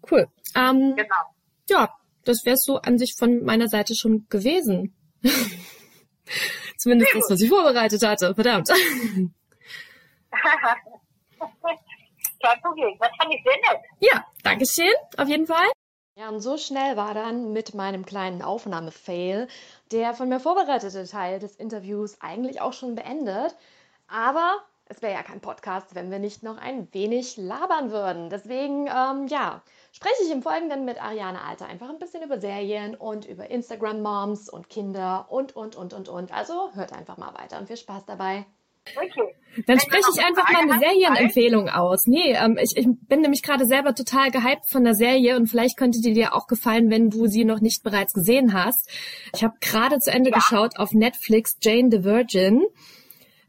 Cool. 0.09 0.27
Ähm, 0.55 0.95
genau. 0.95 1.35
Ja, 1.69 1.89
das 2.25 2.45
wäre 2.45 2.57
so 2.57 2.77
an 2.77 2.97
sich 2.97 3.15
von 3.17 3.43
meiner 3.43 3.67
Seite 3.67 3.95
schon 3.95 4.27
gewesen. 4.29 4.95
Zumindest 6.77 7.15
das, 7.15 7.29
was 7.29 7.41
ich 7.41 7.49
vorbereitet 7.49 8.03
hatte. 8.03 8.35
Verdammt. 8.35 8.67
Kein 12.43 12.61
Problem. 12.61 12.97
Das 12.99 13.09
fand 13.17 13.33
ich 13.33 13.41
sehr 13.43 13.55
nett. 13.55 13.81
Ja, 13.99 14.25
danke 14.43 14.65
schön. 14.65 14.93
Auf 15.17 15.29
jeden 15.29 15.47
Fall. 15.47 15.67
Ja, 16.15 16.29
und 16.29 16.41
so 16.41 16.57
schnell 16.57 16.95
war 16.95 17.13
dann 17.15 17.53
mit 17.53 17.73
meinem 17.73 18.05
kleinen 18.05 18.41
Aufnahmefail 18.43 19.47
der 19.91 20.13
von 20.13 20.29
mir 20.29 20.39
vorbereitete 20.39 21.07
Teil 21.07 21.39
des 21.39 21.55
Interviews 21.55 22.17
eigentlich 22.21 22.61
auch 22.61 22.73
schon 22.73 22.95
beendet. 22.95 23.55
Aber 24.07 24.57
es 24.85 25.01
wäre 25.01 25.13
ja 25.13 25.23
kein 25.23 25.41
Podcast, 25.41 25.95
wenn 25.95 26.11
wir 26.11 26.19
nicht 26.19 26.43
noch 26.43 26.57
ein 26.57 26.87
wenig 26.93 27.37
labern 27.37 27.91
würden. 27.91 28.29
Deswegen, 28.29 28.87
ähm, 28.87 29.27
ja, 29.27 29.61
spreche 29.91 30.23
ich 30.23 30.31
im 30.31 30.43
Folgenden 30.43 30.85
mit 30.85 31.01
Ariane 31.01 31.41
Alter 31.41 31.65
einfach 31.67 31.89
ein 31.89 31.99
bisschen 31.99 32.23
über 32.23 32.39
Serien 32.39 32.95
und 32.95 33.25
über 33.25 33.49
Instagram-Moms 33.49 34.49
und 34.49 34.69
Kinder 34.69 35.27
und, 35.29 35.55
und, 35.55 35.75
und, 35.75 35.93
und, 35.93 36.09
und. 36.09 36.31
Also 36.31 36.73
hört 36.73 36.93
einfach 36.93 37.17
mal 37.17 37.33
weiter 37.33 37.57
und 37.59 37.67
viel 37.67 37.77
Spaß 37.77 38.05
dabei. 38.05 38.45
Okay. 38.95 39.35
Dann 39.67 39.79
spreche 39.79 40.09
ich 40.15 40.25
einfach 40.25 40.51
mal 40.51 40.63
eine 40.63 40.79
Serienempfehlung 40.79 41.69
aus. 41.69 42.07
Nee, 42.07 42.33
ähm, 42.33 42.57
ich, 42.59 42.75
ich 42.75 42.87
bin 43.07 43.21
nämlich 43.21 43.43
gerade 43.43 43.65
selber 43.65 43.93
total 43.93 44.31
gehypt 44.31 44.69
von 44.69 44.83
der 44.83 44.95
Serie 44.95 45.35
und 45.37 45.47
vielleicht 45.47 45.77
könnte 45.77 46.01
die 46.01 46.13
dir 46.13 46.33
auch 46.33 46.47
gefallen, 46.47 46.89
wenn 46.89 47.09
du 47.09 47.27
sie 47.27 47.45
noch 47.45 47.61
nicht 47.61 47.83
bereits 47.83 48.13
gesehen 48.13 48.53
hast. 48.53 48.89
Ich 49.35 49.43
habe 49.43 49.53
gerade 49.61 49.99
zu 49.99 50.11
Ende 50.11 50.31
ja. 50.31 50.37
geschaut 50.37 50.77
auf 50.77 50.91
Netflix 50.93 51.57
Jane 51.61 51.89
the 51.91 52.03
Virgin 52.03 52.63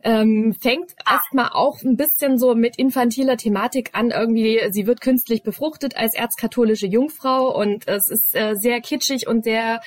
ähm, 0.04 0.54
fängt 0.60 0.92
ah. 1.04 1.14
erstmal 1.14 1.48
auch 1.52 1.82
ein 1.82 1.96
bisschen 1.96 2.38
so 2.38 2.54
mit 2.54 2.76
infantiler 2.78 3.36
Thematik 3.36 3.90
an. 3.94 4.10
Irgendwie, 4.10 4.60
sie 4.70 4.86
wird 4.86 5.00
künstlich 5.00 5.42
befruchtet 5.42 5.96
als 5.96 6.14
erzkatholische 6.14 6.86
Jungfrau 6.86 7.58
und 7.58 7.88
es 7.88 8.08
ist 8.08 8.36
äh, 8.36 8.54
sehr 8.54 8.80
kitschig 8.80 9.26
und 9.26 9.44
sehr 9.44 9.80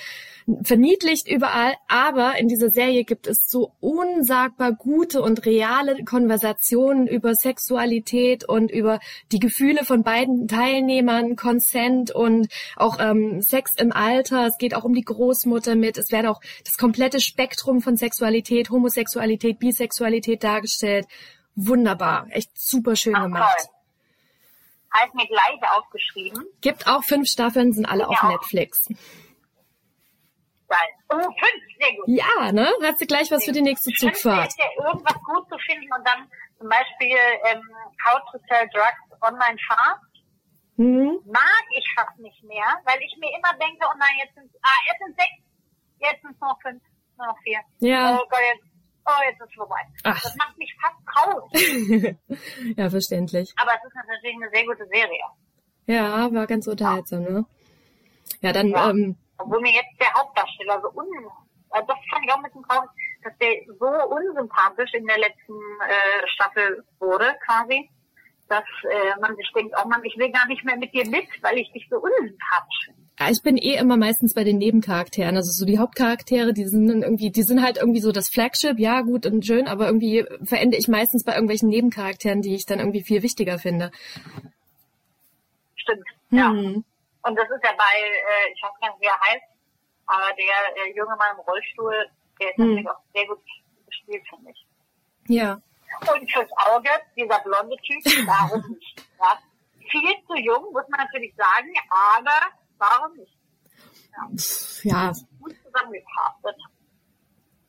verniedlicht 0.63 1.27
überall, 1.27 1.74
aber 1.89 2.38
in 2.38 2.48
dieser 2.48 2.70
Serie 2.70 3.04
gibt 3.04 3.27
es 3.27 3.50
so 3.50 3.74
unsagbar 3.82 4.72
gute 4.72 5.22
und 5.22 5.46
reale 5.46 6.04
Konversationen 6.06 7.06
über 7.06 7.36
Sexualität 7.36 8.46
und 8.46 8.72
über 8.72 9.00
die 9.34 9.39
Gefühle 9.39 9.84
von 9.84 10.04
beiden 10.04 10.48
Teilnehmern, 10.48 11.36
Consent 11.36 12.12
und 12.12 12.48
auch 12.77 12.98
ähm, 13.00 13.42
Sex 13.42 13.74
im 13.75 13.92
Alter. 13.92 14.48
Es 14.48 14.58
geht 14.58 14.74
auch 14.74 14.86
um 14.86 14.94
die 14.94 15.04
Großmutter 15.04 15.75
mit. 15.75 15.98
Es 15.98 16.12
wird 16.12 16.25
auch 16.25 16.39
das 16.63 16.77
komplette 16.77 17.20
Spektrum 17.20 17.82
von 17.82 17.98
Sexualität, 17.98 18.70
Homosexualität, 18.70 19.60
Bisexualität 19.60 20.44
dargestellt. 20.44 21.08
Wunderbar, 21.56 22.27
echt 22.30 22.51
super 22.56 22.96
schön 22.96 23.16
Ach, 23.16 23.24
gemacht. 23.24 23.54
Toll. 23.58 23.74
Halt 24.94 25.13
mir 25.13 25.27
gleich 25.27 25.72
aufgeschrieben. 25.77 26.46
Gibt 26.62 26.88
auch 26.88 27.04
fünf 27.04 27.27
Staffeln, 27.27 27.74
sind 27.74 27.86
alle 27.86 28.04
ja. 28.04 28.08
auf 28.08 28.24
Netflix 28.24 28.88
sein. 30.68 30.90
Oh, 31.10 31.16
fünf, 31.16 31.64
sehr 31.80 31.96
gut. 31.96 32.06
Ja, 32.08 32.52
ne? 32.52 32.70
Hast 32.84 33.02
du 33.02 33.06
gleich 33.06 33.32
was 33.32 33.46
für 33.46 33.52
die 33.52 33.62
nächste 33.62 33.92
Zugfahrt. 33.92 34.54
Ja 34.58 34.68
irgendwas 34.88 35.16
gut 35.24 35.48
zu 35.50 35.58
finden 35.60 35.92
und 35.94 36.08
dann 36.08 36.30
zum 36.58 36.70
Beispiel 36.70 37.18
ähm, 37.46 37.62
How 38.06 38.20
to 38.32 38.40
Sell 38.48 38.68
Drugs 38.74 39.22
Online 39.22 39.58
Fast. 39.68 40.04
Mhm. 40.78 41.20
Mag 41.26 41.66
ich 41.76 41.86
fast 41.96 42.20
nicht 42.20 42.44
mehr, 42.44 42.68
weil 42.86 43.00
ich 43.02 43.16
mir 43.18 43.30
immer 43.36 43.58
denke, 43.58 43.86
oh 43.86 43.98
nein, 43.98 44.14
jetzt 44.24 44.36
sind 44.36 44.50
ah, 44.62 44.80
jetzt 44.88 45.00
sind 45.04 45.16
sechs, 45.18 45.42
jetzt 46.00 46.22
sind 46.22 46.36
es 46.36 46.40
noch 46.40 46.60
fünf, 46.62 46.82
nur 47.18 47.28
noch 47.28 47.38
vier. 47.42 47.60
Ja. 47.80 48.16
Oh 48.16 48.26
Gott, 48.30 48.40
jetzt, 48.54 48.68
oh, 49.06 49.24
jetzt 49.26 49.42
ist 49.42 49.50
es 49.50 49.56
vorbei. 49.56 49.82
Ach. 50.04 50.22
Das 50.22 50.36
macht 50.36 50.58
mich 50.58 50.76
fast 50.80 50.98
traurig. 51.08 52.18
ja, 52.78 52.90
verständlich. 52.90 53.54
Aber 53.58 53.72
es 53.74 53.84
ist 53.86 53.96
natürlich 53.96 54.36
eine 54.36 54.52
sehr 54.52 54.66
gute 54.66 54.88
Serie. 54.88 55.24
Ja, 55.88 56.32
war 56.32 56.48
ganz 56.48 56.68
unterhaltsam, 56.68 57.24
ne? 57.24 57.46
Ja, 58.42 58.52
dann 58.52 58.68
ja. 58.68 58.90
Ähm, 58.90 59.18
obwohl 59.38 59.62
mir 59.62 59.72
jetzt 59.72 60.00
der 60.00 60.13
Hauptdarsteller 60.13 60.82
so 60.82 60.89
un, 61.00 61.08
also 61.70 61.88
das 61.88 61.98
fand 62.10 62.25
ich 62.25 62.32
auch 62.32 62.38
ein 62.38 62.44
bisschen 62.44 62.63
traurig, 62.63 62.89
dass 63.24 63.38
der 63.38 63.53
so 63.79 63.88
unsympathisch 64.15 64.94
in 64.94 65.06
der 65.06 65.17
letzten 65.17 65.53
äh, 65.88 66.27
Staffel 66.27 66.84
wurde, 67.00 67.36
quasi, 67.46 67.89
dass 68.50 68.63
äh, 68.84 69.20
man 69.20 69.36
sich 69.36 69.50
denkt, 69.56 69.75
oh 69.77 69.88
Mann, 69.88 70.03
ich 70.03 70.17
will 70.17 70.32
gar 70.32 70.48
nicht 70.48 70.63
mehr 70.63 70.77
mit 70.77 70.94
dir 70.94 71.08
mit, 71.08 71.27
weil 71.41 71.58
ich 71.58 71.72
dich 71.74 71.88
so 71.89 71.98
unsympathisch 71.98 72.86
finde. 72.86 73.08
Ja, 73.20 73.32
ich 73.32 73.41
bin 73.41 73.58
eh 73.58 73.75
immer 73.75 73.98
meistens 73.98 74.36
bei 74.36 74.44
den 74.44 74.60
Nebencharakteren. 74.60 75.36
Also 75.36 75.51
so 75.51 75.65
die 75.65 75.79
Hauptcharaktere, 75.79 76.53
die 76.53 76.65
sind 76.65 76.88
dann 76.88 77.01
irgendwie, 77.01 77.32
die 77.32 77.41
sind 77.41 77.63
halt 77.63 77.77
irgendwie 77.77 78.00
so 78.00 78.12
das 78.12 78.29
Flagship, 78.29 78.77
ja 78.77 79.01
gut 79.01 79.25
und 79.25 79.46
schön, 79.46 79.67
aber 79.67 79.88
irgendwie 79.88 80.24
verende 80.44 80.77
ich 80.77 80.88
meistens 80.88 81.24
bei 81.24 81.34
irgendwelchen 81.34 81.70
Nebencharakteren, 81.70 82.41
die 82.41 82.53
ich 82.53 82.65
dann 82.65 82.79
irgendwie 82.79 83.03
viel 83.03 83.24
wichtiger 83.24 83.58
finde. 83.58 83.91
Stimmt, 85.75 86.06
hm. 86.29 86.38
ja. 86.38 86.53
Und 87.27 87.36
das 87.36 87.50
ist 87.50 87.63
ja 87.63 87.72
bei, 87.77 88.00
äh, 88.00 88.53
ich 88.53 88.63
weiß 88.63 88.72
gar 88.79 88.89
nicht, 88.89 89.01
wie 89.01 89.05
er 89.05 89.19
heißt, 89.19 89.43
aber 90.05 90.34
der 90.38 90.86
äh, 90.88 90.96
junge 90.96 91.15
Mann 91.17 91.36
im 91.36 91.41
Rollstuhl, 91.41 92.10
der 92.39 92.50
ist 92.51 92.57
hm. 92.57 92.67
natürlich 92.67 92.89
auch 92.89 93.01
sehr 93.13 93.27
gut 93.27 93.39
gespielt, 93.86 94.24
finde 94.29 94.51
ich. 94.51 94.65
Ja. 95.27 95.62
Und 96.00 96.31
fürs 96.31 96.50
Auge, 96.55 96.89
dieser 97.17 97.39
blonde 97.39 97.75
Typ, 97.84 98.01
warum 98.25 98.62
nicht? 98.69 99.03
Ja? 99.19 99.38
Viel 99.89 100.15
zu 100.25 100.36
jung, 100.36 100.72
muss 100.72 100.88
man 100.89 101.01
natürlich 101.01 101.36
sagen, 101.36 101.74
aber 101.89 102.39
warum 102.77 103.17
nicht? 103.17 103.38
Ja. 104.84 105.10
ja. 105.10 105.13
Gut. 105.41 105.55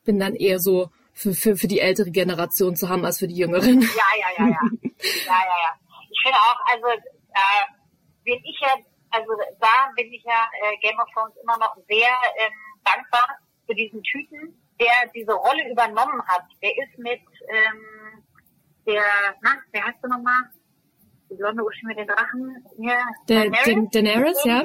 Bin 0.04 0.20
dann 0.20 0.34
eher 0.36 0.60
so 0.60 0.90
für, 1.12 1.34
für, 1.34 1.56
für 1.56 1.66
die 1.66 1.80
ältere 1.80 2.10
Generation 2.10 2.76
zu 2.76 2.88
haben 2.88 3.04
als 3.04 3.18
für 3.18 3.26
die 3.26 3.36
jüngeren. 3.36 3.80
Ja, 3.80 3.88
ja, 3.88 4.28
ja, 4.38 4.44
ja. 4.46 4.60
ja, 4.92 5.40
ja, 5.42 5.56
ja. 5.66 5.78
Ich 6.10 6.20
finde 6.22 6.38
auch, 6.38 6.60
also, 6.72 6.86
äh, 6.86 7.64
wenn 8.24 8.44
ich 8.44 8.58
jetzt 8.60 8.87
also 9.10 9.32
da 9.60 9.90
bin 9.96 10.12
ich 10.12 10.22
ja 10.24 10.48
äh, 10.62 10.76
Game 10.78 10.98
of 10.98 11.08
Thrones 11.12 11.34
immer 11.42 11.58
noch 11.58 11.76
sehr 11.88 12.10
ähm, 12.38 12.52
dankbar 12.84 13.38
für 13.66 13.74
diesen 13.74 14.02
Typen, 14.02 14.60
der 14.80 15.10
diese 15.14 15.32
Rolle 15.32 15.70
übernommen 15.70 16.22
hat, 16.26 16.44
der 16.62 16.70
ist 16.70 16.98
mit 16.98 17.22
ähm, 17.48 18.24
der, 18.86 19.04
na, 19.42 19.50
wer 19.72 19.84
heißt 19.84 19.98
du 20.02 20.08
nochmal? 20.08 20.42
Die 21.30 21.34
blonde 21.34 21.62
Uschi 21.62 21.86
mit 21.86 21.98
den 21.98 22.06
Drachen. 22.06 22.64
Ja, 22.78 23.04
der, 23.28 23.50
Daenerys, 23.50 23.90
Daenerys 23.90 24.44
ja. 24.44 24.64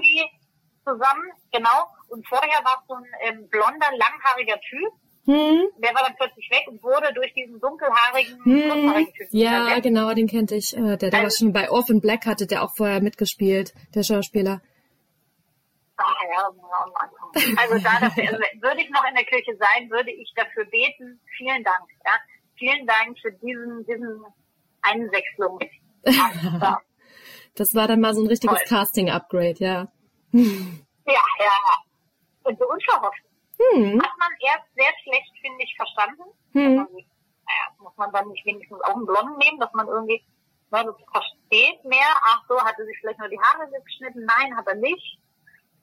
Zusammen, 0.86 1.32
genau. 1.52 1.90
Und 2.08 2.26
vorher 2.28 2.64
war 2.64 2.82
es 2.82 2.88
so 2.88 2.96
ein 2.96 3.06
ähm, 3.22 3.50
blonder, 3.50 3.88
langhaariger 3.92 4.60
Typ. 4.62 4.94
Hm. 5.26 5.70
Der 5.78 5.94
war 5.96 6.04
dann 6.04 6.16
plötzlich 6.18 6.50
weg 6.52 6.68
und 6.68 6.84
wurde 6.84 7.14
durch 7.14 7.34
diesen 7.34 7.60
dunkelhaarigen, 7.60 8.44
hm. 8.44 9.08
Ja, 9.32 9.80
genau, 9.80 10.14
den 10.14 10.28
kannte 10.28 10.56
ich. 10.56 10.76
Äh, 10.76 10.98
der, 10.98 10.98
der 10.98 11.14
also, 11.14 11.24
war 11.24 11.32
schon 11.32 11.54
bei 11.54 11.72
Orphan 11.72 12.02
Black 12.02 12.26
hatte 12.26 12.46
der 12.46 12.64
auch 12.64 12.76
vorher 12.76 13.02
mitgespielt, 13.02 13.74
der 13.96 14.04
Schauspieler. 14.04 14.62
Ah, 15.96 16.12
ja, 16.30 16.50
also 17.56 17.78
da 17.78 18.00
das, 18.02 18.18
also 18.18 18.38
würde 18.62 18.82
ich 18.82 18.90
noch 18.90 19.06
in 19.08 19.16
der 19.16 19.24
Kirche 19.26 19.56
sein, 19.58 19.90
würde 19.90 20.12
ich 20.12 20.34
dafür 20.36 20.66
beten. 20.66 21.22
Vielen 21.38 21.64
Dank. 21.64 21.88
Ja. 22.06 22.14
Vielen 22.58 22.86
Dank 22.86 23.18
für 23.20 23.32
diesen, 23.32 23.86
diesen 23.86 24.26
Einsechslung. 24.82 25.60
das 27.56 27.74
war 27.76 27.88
dann 27.88 28.02
mal 28.02 28.14
so 28.14 28.22
ein 28.22 28.28
richtiges 28.28 28.64
Casting-Upgrade, 28.66 29.56
ja. 29.60 29.88
Ja, 30.32 30.42
ja, 31.06 31.24
ja. 31.40 31.78
Und 32.44 32.60
so 32.60 32.66
unverhofft. 32.68 33.22
Hm. 33.72 34.02
Hat 34.02 34.18
man 34.20 34.32
erst 34.42 34.68
sehr 34.76 34.92
schlecht, 35.04 35.32
finde 35.42 35.64
ich, 35.64 35.76
verstanden. 35.76 36.24
Hm. 36.54 36.76
Man, 36.76 36.88
naja, 36.88 37.66
muss 37.80 37.96
man 37.98 38.12
dann 38.12 38.28
nicht 38.30 38.46
wenigstens 38.46 38.82
auch 38.82 38.96
einen 38.96 39.06
Blonden 39.06 39.38
nehmen, 39.38 39.60
dass 39.60 39.74
man 39.74 39.88
irgendwie, 39.88 40.22
na, 40.72 40.84
das 40.84 40.96
versteht 41.12 41.84
mehr. 41.86 42.10
Ach 42.22 42.42
so, 42.48 42.60
hatte 42.60 42.86
sich 42.86 42.98
vielleicht 43.00 43.20
nur 43.20 43.30
die 43.30 43.40
Haare 43.40 43.70
geschnitten? 43.84 44.26
Nein, 44.26 44.56
hat 44.56 44.68
er 44.68 44.76
nicht. 44.76 45.20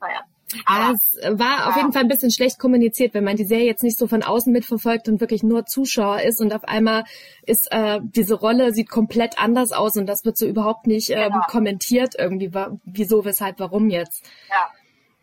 Naja. 0.01 0.25
Aber, 0.65 0.95
es 0.95 1.17
war 1.39 1.59
ja. 1.59 1.69
auf 1.69 1.77
jeden 1.77 1.93
Fall 1.93 2.03
ein 2.03 2.09
bisschen 2.09 2.33
schlecht 2.33 2.59
kommuniziert, 2.59 3.15
wenn 3.15 3.23
man 3.23 3.37
die 3.37 3.45
Serie 3.45 3.67
jetzt 3.67 3.85
nicht 3.85 3.99
so 3.99 4.09
von 4.09 4.23
außen 4.23 4.53
mitverfolgt 4.53 5.09
und 5.09 5.21
wirklich 5.21 5.43
nur 5.43 5.67
Zuschauer 5.67 6.23
ist 6.23 6.41
und 6.41 6.53
auf 6.53 6.65
einmal 6.65 7.05
ist 7.47 7.69
äh, 7.71 8.01
diese 8.03 8.35
Rolle 8.35 8.73
sieht 8.73 8.91
komplett 8.91 9.39
anders 9.39 9.73
aus 9.73 9.97
und 9.97 10.07
das 10.07 10.25
wird 10.25 10.37
so 10.37 10.47
überhaupt 10.47 10.87
nicht 10.87 11.11
ähm, 11.11 11.31
genau. 11.31 11.45
kommentiert 11.49 12.15
irgendwie, 12.19 12.51
wieso, 12.85 13.25
weshalb, 13.25 13.61
warum 13.61 13.91
jetzt. 13.91 14.29
Ja. 14.49 14.71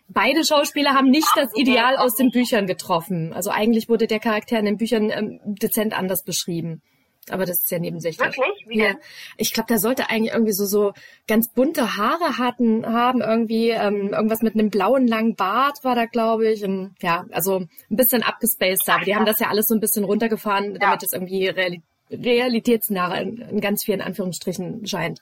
Beide 0.10 0.46
Schauspieler 0.46 0.94
haben 0.94 1.10
nicht 1.10 1.30
das 1.36 1.50
Ideal 1.56 1.98
aus 1.98 2.16
den 2.16 2.32
Büchern 2.32 2.66
getroffen. 2.66 3.34
Also 3.34 3.50
eigentlich 3.50 3.90
wurde 3.90 4.08
der 4.08 4.20
Charakter 4.20 4.58
in 4.58 4.66
den 4.66 4.78
Büchern 4.78 5.10
ähm, 5.10 5.40
dezent 5.44 5.98
anders 5.98 6.24
beschrieben. 6.24 6.82
Aber 7.30 7.46
das 7.46 7.62
ist 7.62 7.72
ja 7.72 7.80
nebensächlich. 7.80 8.26
Wirklich? 8.26 8.66
Wie 8.68 8.80
ja. 8.80 8.96
Ich 9.36 9.54
glaube, 9.54 9.68
der 9.68 9.80
sollte 9.80 10.10
eigentlich 10.10 10.34
irgendwie 10.34 10.54
so 10.54 10.66
so 10.66 10.94
ganz 11.28 11.52
bunte 11.52 11.98
Haare 11.98 12.38
hatten, 12.38 12.86
haben 12.86 13.22
irgendwie 13.22 13.70
ähm, 13.70 14.14
irgendwas 14.14 14.42
mit 14.42 14.54
einem 14.54 14.70
blauen 14.70 15.08
langen 15.08 15.36
Bart 15.36 15.84
war 15.84 15.96
da, 15.96 16.06
glaube 16.06 16.50
ich. 16.50 16.64
Und, 16.64 16.96
ja, 17.02 17.26
also 17.32 17.60
ein 17.60 17.70
bisschen 17.90 18.24
abgespaced, 18.24 18.88
aber 18.90 19.04
die 19.04 19.16
haben 19.16 19.26
das 19.26 19.40
ja 19.40 19.50
alles 19.50 19.68
so 19.68 19.76
ein 19.76 19.82
bisschen 19.82 20.06
runtergefahren, 20.06 20.74
ja. 20.74 20.80
damit 20.80 21.04
es 21.04 21.14
irgendwie 21.14 21.48
reali 21.48 21.82
realitätsnah 22.10 23.18
in, 23.18 23.42
in 23.42 23.60
ganz 23.60 23.84
vielen 23.84 24.00
Anführungsstrichen 24.00 24.88
scheint. 24.88 25.22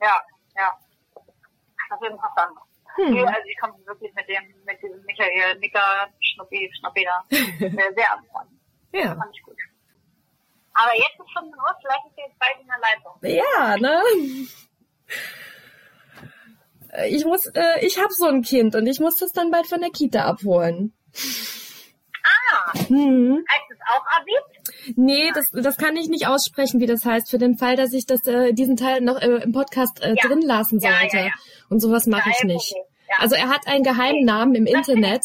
Ja, 0.00 0.22
ja. 0.56 0.70
Das 1.88 2.00
ist 2.00 2.08
interessant. 2.08 2.69
Hm. 2.96 3.26
Also 3.26 3.48
ich 3.48 3.58
komme 3.58 3.74
wirklich 3.86 4.12
mit 4.14 4.28
dem, 4.28 4.42
mit 4.64 4.82
diesem 4.82 5.04
Michael 5.04 5.58
Nicker 5.58 6.08
Schnuppi, 6.20 6.70
Schnuppi 6.78 7.04
da 7.04 7.24
sehr, 7.30 7.92
sehr 7.94 8.12
anfreunden. 8.12 8.60
Ja. 8.92 9.14
Fand 9.14 9.34
ich 9.34 9.42
gut. 9.42 9.56
Aber 10.72 10.94
jetzt 10.94 11.18
ist 11.18 11.30
schon 11.32 11.44
Uhr, 11.44 11.76
vielleicht 11.80 12.06
ist 12.06 12.16
jetzt 12.16 12.38
bald 12.38 12.56
in 12.60 12.66
der 12.66 12.78
Leitung. 12.78 13.12
Ja, 13.22 13.76
ne? 13.76 14.02
Ich 17.08 17.24
muss, 17.24 17.46
äh, 17.46 17.84
ich 17.84 17.98
habe 17.98 18.12
so 18.12 18.26
ein 18.26 18.42
Kind 18.42 18.74
und 18.74 18.86
ich 18.86 18.98
muss 18.98 19.18
das 19.18 19.32
dann 19.32 19.50
bald 19.50 19.66
von 19.66 19.80
der 19.80 19.90
Kita 19.90 20.24
abholen. 20.24 20.92
Ah, 22.24 22.72
hm. 22.88 23.44
heißt 23.48 23.70
es 23.70 23.78
auch 23.88 24.04
Abib? 24.18 24.42
Nee, 24.96 25.30
das, 25.34 25.50
das 25.50 25.76
kann 25.76 25.96
ich 25.96 26.08
nicht 26.08 26.26
aussprechen, 26.26 26.80
wie 26.80 26.86
das 26.86 27.04
heißt, 27.04 27.30
für 27.30 27.38
den 27.38 27.56
Fall, 27.56 27.76
dass 27.76 27.92
ich 27.92 28.06
das, 28.06 28.26
äh, 28.26 28.52
diesen 28.52 28.76
Teil 28.76 29.00
noch 29.00 29.20
äh, 29.20 29.42
im 29.42 29.52
Podcast 29.52 30.02
äh, 30.02 30.14
ja. 30.14 30.28
drin 30.28 30.42
lassen 30.42 30.80
sollte. 30.80 31.16
Ja, 31.16 31.24
ja, 31.26 31.32
und 31.68 31.80
sowas 31.80 32.06
mache 32.06 32.30
ich 32.30 32.44
nicht. 32.44 32.74
Also 33.18 33.34
er 33.34 33.48
hat 33.48 33.66
einen 33.66 33.82
geheimen 33.82 34.24
Namen 34.24 34.54
im 34.54 34.66
das 34.66 34.88
Internet. 34.88 35.24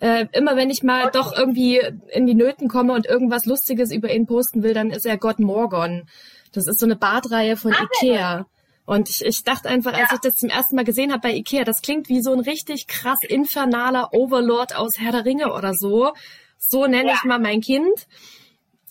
Äh, 0.00 0.26
immer 0.32 0.56
wenn 0.56 0.70
ich 0.70 0.82
mal 0.82 1.10
doch 1.10 1.36
irgendwie 1.36 1.80
in 2.08 2.26
die 2.26 2.34
Nöten 2.34 2.68
komme 2.68 2.94
und 2.94 3.06
irgendwas 3.06 3.44
Lustiges 3.44 3.92
über 3.92 4.12
ihn 4.12 4.26
posten 4.26 4.62
will, 4.62 4.72
dann 4.72 4.90
ist 4.90 5.04
er 5.04 5.18
Gott 5.18 5.38
Morgon. 5.38 6.08
Das 6.52 6.66
ist 6.66 6.80
so 6.80 6.86
eine 6.86 6.96
Badreihe 6.96 7.56
von 7.56 7.74
Ach, 7.74 7.84
Ikea. 8.02 8.46
Und 8.86 9.08
ich, 9.08 9.24
ich 9.24 9.44
dachte 9.44 9.68
einfach, 9.68 9.92
als 9.92 10.10
ich 10.12 10.18
das 10.20 10.34
zum 10.34 10.48
ersten 10.48 10.74
Mal 10.74 10.84
gesehen 10.84 11.12
habe 11.12 11.28
bei 11.28 11.34
Ikea, 11.34 11.64
das 11.64 11.82
klingt 11.82 12.08
wie 12.08 12.22
so 12.22 12.32
ein 12.32 12.40
richtig 12.40 12.86
krass 12.88 13.18
infernaler 13.28 14.12
Overlord 14.12 14.74
aus 14.74 14.98
Herr 14.98 15.12
der 15.12 15.24
Ringe 15.24 15.52
oder 15.52 15.74
so. 15.74 16.12
So 16.58 16.86
nenne 16.86 17.12
ich 17.12 17.22
mal 17.24 17.38
mein 17.38 17.60
Kind. 17.60 18.06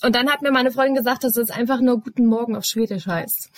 Und 0.02 0.16
dann 0.16 0.30
hat 0.30 0.42
mir 0.42 0.52
meine 0.52 0.72
Freundin 0.72 0.96
gesagt, 0.96 1.24
dass 1.24 1.36
es 1.36 1.52
einfach 1.52 1.82
nur 1.82 2.02
Guten 2.02 2.26
Morgen 2.26 2.56
auf 2.56 2.64
Schwedisch 2.66 3.08
heißt. 3.08 3.52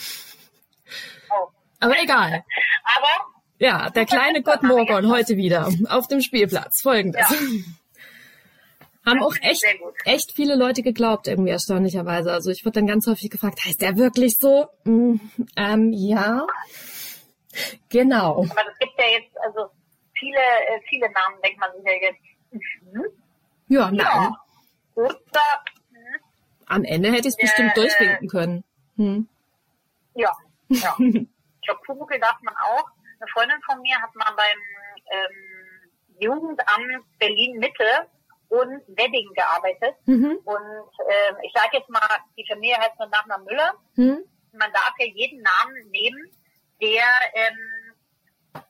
Oh. 1.30 1.48
Aber 1.80 2.02
egal. 2.02 2.44
Aber 2.84 3.32
ja, 3.60 3.90
der 3.92 4.06
kleine 4.06 4.42
Gott 4.44 4.64
Morgon 4.64 5.12
heute 5.12 5.38
wieder 5.38 5.70
auf 5.90 6.08
dem 6.08 6.22
Spielplatz. 6.22 6.82
Folgendes. 6.82 7.30
Ja. 7.30 7.38
Haben 9.06 9.24
auch 9.24 9.36
echt, 9.42 9.64
echt 10.06 10.32
viele 10.36 10.56
Leute 10.56 10.84
geglaubt, 10.84 11.28
irgendwie 11.28 11.50
erstaunlicherweise. 11.50 12.32
Also 12.32 12.52
ich 12.52 12.66
wurde 12.66 12.80
dann 12.80 12.88
ganz 12.88 13.08
häufig 13.08 13.32
gefragt, 13.32 13.64
heißt 13.66 13.82
der 13.82 13.98
wirklich 13.98 14.38
so? 14.40 14.68
Mm, 14.84 15.16
ähm, 15.58 15.92
ja. 15.92 16.46
Genau. 17.90 18.44
Aber 18.44 18.64
das 18.64 18.78
gibt 18.80 18.94
ja 18.98 19.06
jetzt, 19.20 19.36
also 19.44 19.72
viele, 20.14 20.38
äh, 20.38 20.80
viele 20.88 21.12
Namen 21.12 21.42
denkt 21.44 21.60
man 21.60 21.72
sich 21.76 21.84
ja 21.84 22.10
jetzt. 22.10 22.94
Hm? 22.94 23.04
Ja, 23.70 23.92
nein. 23.92 23.98
Ja. 24.00 24.36
Oder? 24.96 25.64
Am 26.72 26.86
Ende 26.86 27.10
hätte 27.10 27.28
ich 27.28 27.36
es 27.36 27.38
bestimmt 27.38 27.72
äh, 27.72 27.82
durchwinken 27.82 28.30
können. 28.30 28.64
Hm. 28.96 29.28
Ja, 30.16 30.32
ja. 30.70 30.96
ich 31.00 31.62
glaube, 31.66 31.82
Pumuckl 31.86 32.18
darf 32.18 32.38
man 32.44 32.56
auch. 32.56 32.86
Eine 33.20 33.30
Freundin 33.34 33.62
von 33.70 33.82
mir 33.82 34.02
hat 34.02 34.16
mal 34.16 34.32
beim 34.32 34.60
ähm, 35.12 35.92
Jugendamt 36.18 37.20
Berlin 37.20 37.60
Mitte 37.60 38.08
und 38.48 38.82
Wedding 38.88 39.30
gearbeitet. 39.34 39.96
Mhm. 40.06 40.40
Und 40.46 40.90
ähm, 41.10 41.36
ich 41.44 41.52
sage 41.54 41.78
jetzt 41.78 41.90
mal, 41.90 42.08
die 42.38 42.48
Familie 42.48 42.78
heißt 42.78 42.98
mit 42.98 43.12
Nachnamen 43.12 43.46
Müller. 43.46 43.74
Mhm. 43.96 44.24
Man 44.54 44.72
darf 44.72 44.94
ja 44.98 45.08
jeden 45.08 45.42
Namen 45.42 45.90
nehmen, 45.92 46.32
der, 46.82 47.04
ähm, 47.34 48.64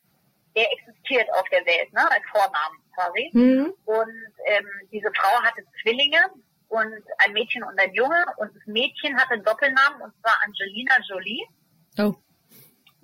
der 0.55 0.71
existiert 0.71 1.31
auf 1.33 1.47
der 1.51 1.63
Welt, 1.67 1.93
ne? 1.93 2.01
als 2.09 2.23
Vornamen 2.31 2.77
quasi. 2.95 3.29
Mhm. 3.33 3.73
Und 3.85 4.33
ähm, 4.47 4.67
diese 4.91 5.11
Frau 5.13 5.39
hatte 5.43 5.63
Zwillinge 5.83 6.17
und 6.71 7.03
ein 7.17 7.33
Mädchen 7.33 7.63
und 7.63 7.79
ein 7.79 7.93
Junge. 7.93 8.25
Und 8.37 8.55
das 8.55 8.65
Mädchen 8.65 9.17
hatte 9.17 9.33
einen 9.33 9.43
Doppelnamen 9.43 10.01
und 10.01 10.13
zwar 10.21 10.33
Angelina 10.45 10.95
Jolie. 11.07 11.45
Oh. 11.99 12.15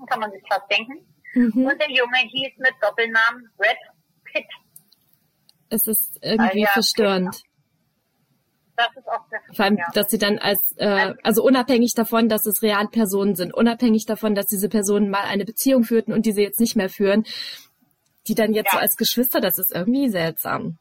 Kann 0.08 0.20
man 0.20 0.32
sich 0.32 0.42
fast 0.48 0.72
denken. 0.72 1.06
Mhm. 1.34 1.66
Und 1.66 1.80
der 1.80 1.92
Junge 1.92 2.18
hieß 2.18 2.58
mit 2.58 2.74
Doppelnamen 2.82 3.50
Brad 3.58 3.78
Pitt. 4.24 4.46
Es 5.70 5.86
ist 5.88 6.18
irgendwie 6.22 6.64
ah, 6.64 6.68
ja, 6.68 6.72
verstörend. 6.72 7.32
Genau. 7.32 7.44
Das 8.78 8.96
ist 8.96 9.08
auch 9.08 9.28
sehr 9.30 9.42
Vor 9.54 9.66
allem, 9.66 9.78
ja. 9.78 9.88
dass 9.94 10.10
sie 10.12 10.20
dann 10.20 10.38
als, 10.38 10.76
äh, 10.78 11.16
also 11.24 11.44
unabhängig 11.44 11.96
davon, 11.96 12.30
dass 12.30 12.46
es 12.46 12.62
Realpersonen 12.62 13.36
sind, 13.36 13.54
unabhängig 13.54 14.06
davon, 14.06 14.36
dass 14.36 14.46
diese 14.46 14.70
Personen 14.70 15.10
mal 15.10 15.24
eine 15.24 15.46
Beziehung 15.46 15.84
führten 15.84 16.14
und 16.14 16.28
diese 16.28 16.42
jetzt 16.42 16.60
nicht 16.60 16.76
mehr 16.76 16.90
führen, 16.90 17.26
die 18.28 18.36
dann 18.36 18.54
jetzt 18.54 18.68
ja. 18.68 18.74
so 18.74 18.78
als 18.78 18.96
Geschwister, 18.96 19.42
das 19.42 19.58
ist 19.58 19.74
irgendwie 19.74 20.10
seltsam. 20.10 20.78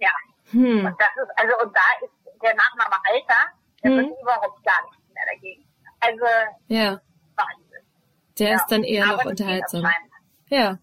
Ja. 0.00 0.10
Hm. 0.52 0.86
Und 0.86 0.96
das 1.00 1.08
ist, 1.16 1.30
also, 1.36 1.54
und 1.62 1.74
da 1.74 2.04
ist 2.04 2.42
der 2.42 2.54
Nachname 2.54 2.96
Alter, 3.08 3.52
der 3.82 3.90
hm. 3.90 3.96
wird 3.98 4.20
überhaupt 4.20 4.64
gar 4.64 4.82
nichts 4.84 5.14
mehr 5.14 5.24
dagegen. 5.34 5.64
Also, 6.00 6.24
ja. 6.68 7.00
Der 8.38 8.48
ja, 8.48 8.56
ist 8.56 8.66
dann 8.68 8.82
eher 8.82 9.06
noch 9.06 9.24
unterhaltsam. 9.24 9.86
Ja. 10.48 10.78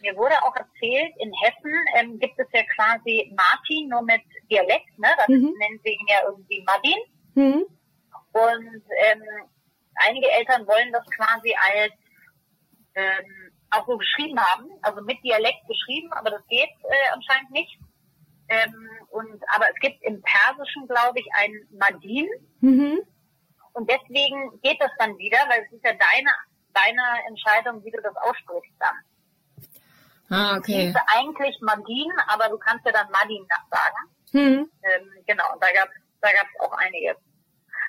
Mir 0.00 0.16
wurde 0.16 0.34
auch 0.42 0.54
erzählt, 0.56 1.14
in 1.18 1.32
Hessen 1.42 1.74
ähm, 1.94 2.18
gibt 2.18 2.38
es 2.38 2.46
ja 2.52 2.62
quasi 2.74 3.32
Martin 3.36 3.88
nur 3.88 4.02
mit 4.02 4.22
Dialekt, 4.50 4.98
ne? 4.98 5.08
Das 5.16 5.28
mhm. 5.28 5.54
nennen 5.58 5.80
sie 5.84 5.92
ihn 5.92 6.06
ja 6.08 6.16
irgendwie 6.26 6.62
Martin. 6.66 6.98
Mhm. 7.34 7.66
Und 8.32 8.82
ähm, 9.06 9.22
einige 9.96 10.30
Eltern 10.30 10.66
wollen 10.66 10.92
das 10.92 11.04
quasi 11.10 11.54
als 11.54 11.92
ähm, 12.94 13.52
auch 13.70 13.86
so 13.86 13.96
geschrieben 13.96 14.38
haben, 14.40 14.70
also 14.82 15.02
mit 15.02 15.22
Dialekt 15.22 15.66
geschrieben, 15.68 16.12
aber 16.12 16.30
das 16.30 16.46
geht 16.48 16.70
äh, 16.82 17.12
anscheinend 17.12 17.50
nicht. 17.50 17.78
Ähm, 18.50 18.88
und 19.10 19.42
aber 19.54 19.66
es 19.70 19.80
gibt 19.80 20.02
im 20.02 20.20
Persischen, 20.22 20.86
glaube 20.86 21.18
ich, 21.20 21.26
ein 21.34 21.52
Madin. 21.70 22.28
Mhm. 22.60 23.00
Und 23.72 23.88
deswegen 23.88 24.60
geht 24.62 24.80
das 24.80 24.90
dann 24.98 25.16
wieder, 25.18 25.38
weil 25.48 25.62
es 25.64 25.72
ist 25.72 25.84
ja 25.84 25.92
deine, 25.92 26.30
deine 26.74 27.26
Entscheidung, 27.28 27.84
wie 27.84 27.90
du 27.90 28.02
das 28.02 28.16
aussprichst 28.16 28.74
dann. 28.78 28.96
Ah, 30.30 30.56
okay. 30.56 30.88
Es 30.88 30.94
ist 30.94 31.00
eigentlich 31.06 31.56
Madin, 31.60 32.10
aber 32.26 32.48
du 32.48 32.58
kannst 32.58 32.84
ja 32.86 32.92
dann 32.92 33.10
Madin 33.10 33.46
nachsagen. 33.48 34.10
Hm. 34.32 34.70
Ähm, 34.82 35.10
genau, 35.26 35.44
da 35.60 35.72
gab 35.72 35.88
da 36.20 36.28
gab's 36.32 36.60
auch 36.60 36.72
einige. 36.72 37.16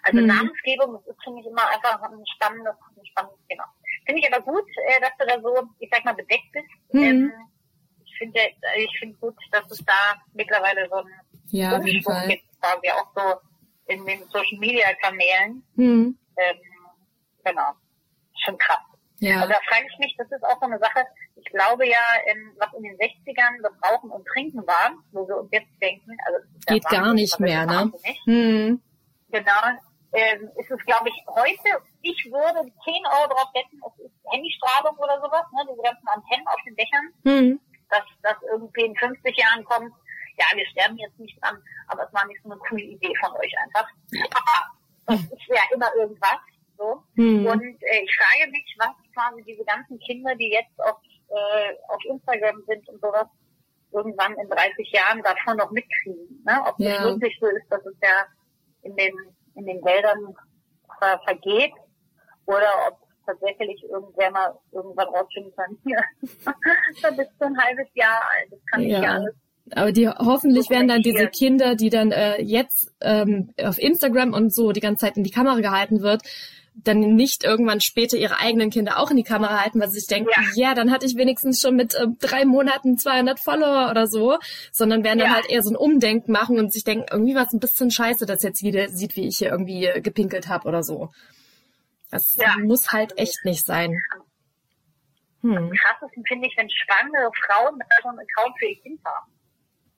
Also 0.03 0.19
hm. 0.19 0.27
Namensgebung, 0.27 0.93
das 0.93 1.15
ist 1.15 1.23
für 1.23 1.31
mich 1.31 1.45
immer 1.45 1.67
einfach 1.69 2.01
ein 2.01 2.25
spannendes, 2.35 2.73
ein 2.97 3.05
spannendes 3.05 3.39
Thema. 3.47 3.65
Finde 4.05 4.21
ich 4.21 4.33
aber 4.33 4.43
gut, 4.43 4.67
äh, 4.87 4.99
dass 4.99 5.11
du 5.19 5.27
da 5.27 5.39
so, 5.41 5.67
ich 5.79 5.89
sag 5.91 6.05
mal, 6.05 6.13
bedeckt 6.13 6.51
bist. 6.51 6.65
Hm. 6.91 7.03
Ähm, 7.03 7.33
finde, 8.21 8.39
äh, 8.39 8.83
ich 8.83 8.99
finde 8.99 9.17
gut, 9.17 9.35
dass 9.51 9.69
es 9.71 9.83
da 9.85 10.15
mittlerweile 10.33 10.87
so 10.89 10.97
einen 10.97 11.09
ja, 11.49 11.75
Umschwung 11.75 12.27
gibt, 12.27 12.43
sagen 12.61 12.81
wir 12.81 12.95
auch 12.95 13.11
so 13.15 13.39
in 13.87 14.05
den 14.05 14.19
Social 14.29 14.59
Media 14.59 14.93
Kanälen. 15.01 15.63
Mhm. 15.75 16.17
Ähm, 16.37 16.57
genau. 17.43 17.71
Schon 18.45 18.57
krass. 18.57 18.79
Ja. 19.19 19.41
Also 19.41 19.49
da 19.53 19.59
frage 19.69 19.85
ich 19.91 19.99
mich, 19.99 20.15
das 20.17 20.31
ist 20.31 20.43
auch 20.43 20.59
so 20.59 20.65
eine 20.65 20.79
Sache, 20.79 21.05
ich 21.35 21.45
glaube 21.45 21.87
ja, 21.87 22.01
in, 22.31 22.53
was 22.57 22.73
in 22.73 22.83
den 22.83 22.97
60ern 22.97 23.61
das 23.61 23.73
Rauchen 23.83 24.09
und 24.09 24.25
Trinken 24.27 24.65
war, 24.65 24.93
wo 25.11 25.27
wir 25.27 25.37
uns 25.37 25.49
jetzt 25.51 25.69
denken, 25.81 26.17
also 26.25 26.39
geht 26.67 26.83
gar 26.85 27.01
Wahnsinn, 27.01 27.15
nicht 27.15 27.39
mehr, 27.39 27.65
ne? 27.65 27.91
Nicht. 28.03 28.27
Mhm. 28.27 28.81
Genau. 29.29 29.61
Ähm, 30.13 30.49
ist 30.57 30.69
es, 30.69 30.85
glaube 30.85 31.07
ich, 31.07 31.23
heute, 31.27 31.83
ich 32.01 32.25
würde 32.25 32.67
10 32.83 32.93
Euro 33.05 33.29
drauf 33.29 33.47
wetten, 33.53 33.79
es 33.87 34.05
ist 34.05 34.33
Handystrahlung 34.33 34.97
oder 34.97 35.21
sowas, 35.21 35.45
ne, 35.53 35.63
diese 35.71 35.81
ganzen 35.81 36.07
Antennen 36.07 36.47
auf 36.47 36.59
den 36.65 36.75
Dächern. 36.75 37.13
Mhm. 37.23 37.59
10, 38.73 38.95
50 38.95 39.37
Jahren 39.37 39.63
kommt, 39.65 39.93
ja, 40.37 40.45
wir 40.55 40.65
sterben 40.67 40.97
jetzt 40.97 41.19
nicht 41.19 41.37
dran, 41.41 41.57
aber 41.87 42.05
es 42.07 42.13
war 42.13 42.25
nicht 42.27 42.41
so 42.43 42.51
eine 42.51 42.59
coole 42.59 42.83
Idee 42.83 43.13
von 43.19 43.31
euch 43.37 43.53
einfach. 43.65 43.87
Aber 45.05 45.19
es 45.19 45.49
wäre 45.49 45.59
ja 45.59 45.75
immer 45.75 45.93
irgendwas. 45.95 46.39
So. 46.77 47.03
Hm. 47.15 47.45
Und 47.45 47.83
äh, 47.83 48.01
ich 48.03 48.15
frage 48.17 48.49
mich, 48.49 48.75
was 48.79 48.95
quasi 49.13 49.43
diese 49.43 49.63
ganzen 49.65 49.99
Kinder, 49.99 50.33
die 50.35 50.49
jetzt 50.49 50.79
auf, 50.79 50.97
äh, 51.29 51.73
auf 51.89 51.99
Instagram 52.05 52.63
sind 52.65 52.87
und 52.89 53.01
sowas, 53.01 53.27
irgendwann 53.91 54.33
in 54.37 54.49
30 54.49 54.91
Jahren 54.91 55.21
davon 55.21 55.57
noch 55.57 55.71
mitkriegen. 55.71 56.41
Ne? 56.45 56.63
Ob 56.65 56.79
ja. 56.79 56.93
das 56.93 57.03
wirklich 57.03 57.37
so 57.39 57.47
ist, 57.47 57.69
dass 57.69 57.85
es 57.85 57.95
ja 58.01 58.25
in 58.83 58.95
den, 58.95 59.13
in 59.55 59.65
den 59.65 59.83
Wäldern 59.83 60.35
ver 60.97 61.19
vergeht 61.25 61.73
oder 62.45 62.71
ob 62.87 62.99
tatsächlich 63.31 63.83
irgendwer 63.83 64.31
mal 64.31 64.57
irgendwann 64.71 65.07
rausfinden 65.07 65.53
kann, 65.55 65.77
hier, 65.83 66.01
da 67.01 67.09
bist 67.11 67.31
du 67.39 67.45
ein 67.45 67.57
halbes 67.57 67.87
Jahr 67.93 68.21
alt, 68.37 68.51
das 68.51 68.59
kann 68.71 68.81
ja. 68.81 68.97
ich 68.97 69.03
ja 69.03 69.11
alles 69.11 69.35
aber 69.73 69.91
die 69.91 70.09
hoffentlich 70.09 70.69
werden 70.69 70.87
dann 70.87 71.01
diese 71.01 71.27
Kinder, 71.27 71.75
die 71.75 71.89
dann 71.89 72.11
äh, 72.11 72.41
jetzt 72.41 72.91
ähm, 72.99 73.53
auf 73.61 73.77
Instagram 73.77 74.33
und 74.33 74.53
so 74.53 74.71
die 74.71 74.81
ganze 74.81 75.05
Zeit 75.05 75.17
in 75.17 75.23
die 75.23 75.31
Kamera 75.31 75.59
gehalten 75.59 76.01
wird, 76.01 76.23
dann 76.73 76.99
nicht 76.99 77.43
irgendwann 77.43 77.81
später 77.81 78.17
ihre 78.17 78.39
eigenen 78.39 78.69
Kinder 78.69 78.97
auch 78.97 79.11
in 79.11 79.17
die 79.17 79.23
Kamera 79.23 79.61
halten, 79.61 79.79
weil 79.79 79.89
sie 79.89 79.99
sich 79.99 80.07
denken, 80.07 80.29
ja, 80.55 80.69
ja 80.69 80.73
dann 80.73 80.91
hatte 80.91 81.05
ich 81.05 81.15
wenigstens 81.15 81.59
schon 81.59 81.75
mit 81.75 81.95
äh, 81.95 82.07
drei 82.19 82.45
Monaten 82.45 82.97
200 82.97 83.39
Follower 83.39 83.89
oder 83.91 84.07
so, 84.07 84.37
sondern 84.71 85.03
werden 85.03 85.19
dann 85.19 85.29
ja. 85.29 85.35
halt 85.35 85.49
eher 85.49 85.63
so 85.63 85.71
ein 85.71 85.75
Umdenken 85.75 86.31
machen 86.31 86.59
und 86.59 86.71
sich 86.71 86.83
denken, 86.83 87.05
irgendwie 87.11 87.35
war 87.35 87.45
es 87.45 87.53
ein 87.53 87.59
bisschen 87.59 87.91
scheiße, 87.91 88.25
dass 88.25 88.43
jetzt 88.43 88.61
jeder 88.61 88.89
sieht, 88.89 89.15
wie 89.15 89.27
ich 89.27 89.37
hier 89.37 89.49
irgendwie 89.49 89.85
äh, 89.85 90.01
gepinkelt 90.01 90.47
habe 90.47 90.67
oder 90.67 90.81
so. 90.83 91.09
Das 92.11 92.35
ja. 92.35 92.55
muss 92.57 92.91
halt 92.91 93.17
echt 93.17 93.43
nicht 93.45 93.65
sein. 93.65 93.97
Hm. 95.41 95.57
Am 95.57 95.71
krassesten 95.71 96.23
finde 96.25 96.47
ich, 96.47 96.57
wenn 96.57 96.69
schwangere 96.69 97.31
Frauen 97.45 97.79
so 98.03 98.09
einen 98.09 98.19
Account 98.19 98.57
für 98.59 98.65
ihr 98.67 98.81
Kind 98.81 99.01
haben. 99.05 99.31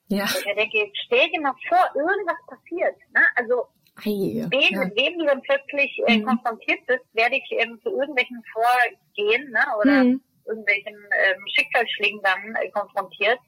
Ja. 0.08 0.24
Ich 0.24 0.44
denke, 0.44 0.90
stell 1.06 1.28
dir 1.30 1.40
mal 1.40 1.54
vor, 1.68 1.90
irgendwas 1.94 2.36
passiert. 2.46 2.96
Ne? 3.12 3.22
Also 3.34 3.66
Ei, 3.96 4.46
wem, 4.50 4.74
ja. 4.74 4.84
mit 4.84 4.96
wem 4.96 5.18
du 5.18 5.26
dann 5.26 5.42
plötzlich 5.42 6.00
äh, 6.06 6.18
mhm. 6.18 6.24
konfrontiert 6.26 6.84
bist, 6.86 7.04
werde 7.12 7.36
ich 7.36 7.46
ähm, 7.52 7.80
zu 7.82 7.90
irgendwelchen 7.90 8.42
Vorgehen 8.52 9.50
ne, 9.50 9.64
oder 9.80 10.04
mhm. 10.04 10.22
irgendwelchen 10.46 10.94
ähm, 10.94 11.44
Schicksalsschlägen 11.54 12.20
dann 12.22 12.54
äh, 12.56 12.70
konfrontiert. 12.70 13.38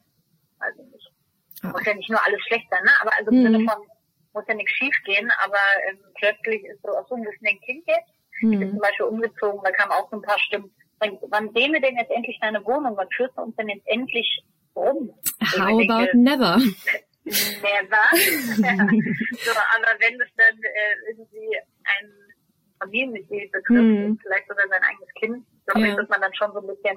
Also 0.58 0.82
nicht, 0.84 1.10
ah. 1.62 1.68
muss 1.68 1.84
ja 1.84 1.94
nicht 1.94 2.10
nur 2.10 2.24
alles 2.24 2.40
schlecht 2.46 2.66
sein, 2.70 2.82
ne? 2.84 2.90
aber 3.00 3.12
also 3.16 3.30
im 3.30 3.38
mhm. 3.38 3.42
Sinne 3.42 3.70
von, 3.70 3.86
muss 4.34 4.44
ja 4.48 4.54
nichts 4.54 4.72
schief 4.72 4.96
gehen, 5.04 5.30
aber 5.42 5.58
ähm, 5.90 5.98
plötzlich 6.14 6.64
ist 6.64 6.82
so, 6.82 6.96
ach 6.96 7.06
so, 7.08 7.16
wir 7.16 7.30
sind 7.30 7.48
ein 7.48 7.60
Kind 7.60 7.84
jetzt. 7.86 8.15
Ich 8.42 8.48
bin 8.48 8.58
mhm. 8.58 8.70
zum 8.70 8.78
Beispiel 8.78 9.06
umgezogen, 9.06 9.60
da 9.64 9.70
kamen 9.70 9.92
auch 9.92 10.10
so 10.10 10.16
ein 10.16 10.22
paar 10.22 10.38
Stimmen. 10.38 10.70
Wann, 10.98 11.18
wann 11.28 11.52
sehen 11.52 11.72
wir 11.72 11.80
denn 11.80 11.96
jetzt 11.96 12.10
endlich 12.10 12.38
deine 12.40 12.64
Wohnung? 12.64 12.96
Wann 12.96 13.08
führst 13.16 13.36
du 13.36 13.42
uns 13.42 13.56
denn 13.56 13.68
jetzt 13.68 13.86
endlich 13.86 14.42
rum? 14.74 15.10
How 15.42 15.80
about 15.80 16.16
never? 16.16 16.56
never. 16.56 16.62
so, 17.26 17.34
aber 19.50 19.92
wenn 19.98 20.20
es 20.20 20.28
dann 20.36 20.56
äh, 20.62 21.10
irgendwie 21.10 21.56
ein 21.84 22.10
Familienmitglied 22.80 23.52
betrifft, 23.52 23.80
hm. 23.80 24.18
vielleicht 24.22 24.48
sogar 24.48 24.68
sein 24.68 24.82
eigenes 24.82 25.08
Kind, 25.18 25.46
glaube 25.66 25.80
ja. 25.80 25.86
ich, 25.88 25.96
dass 25.96 26.08
man 26.08 26.20
dann 26.20 26.34
schon 26.34 26.52
so 26.52 26.60
ein 26.60 26.66
bisschen 26.66 26.96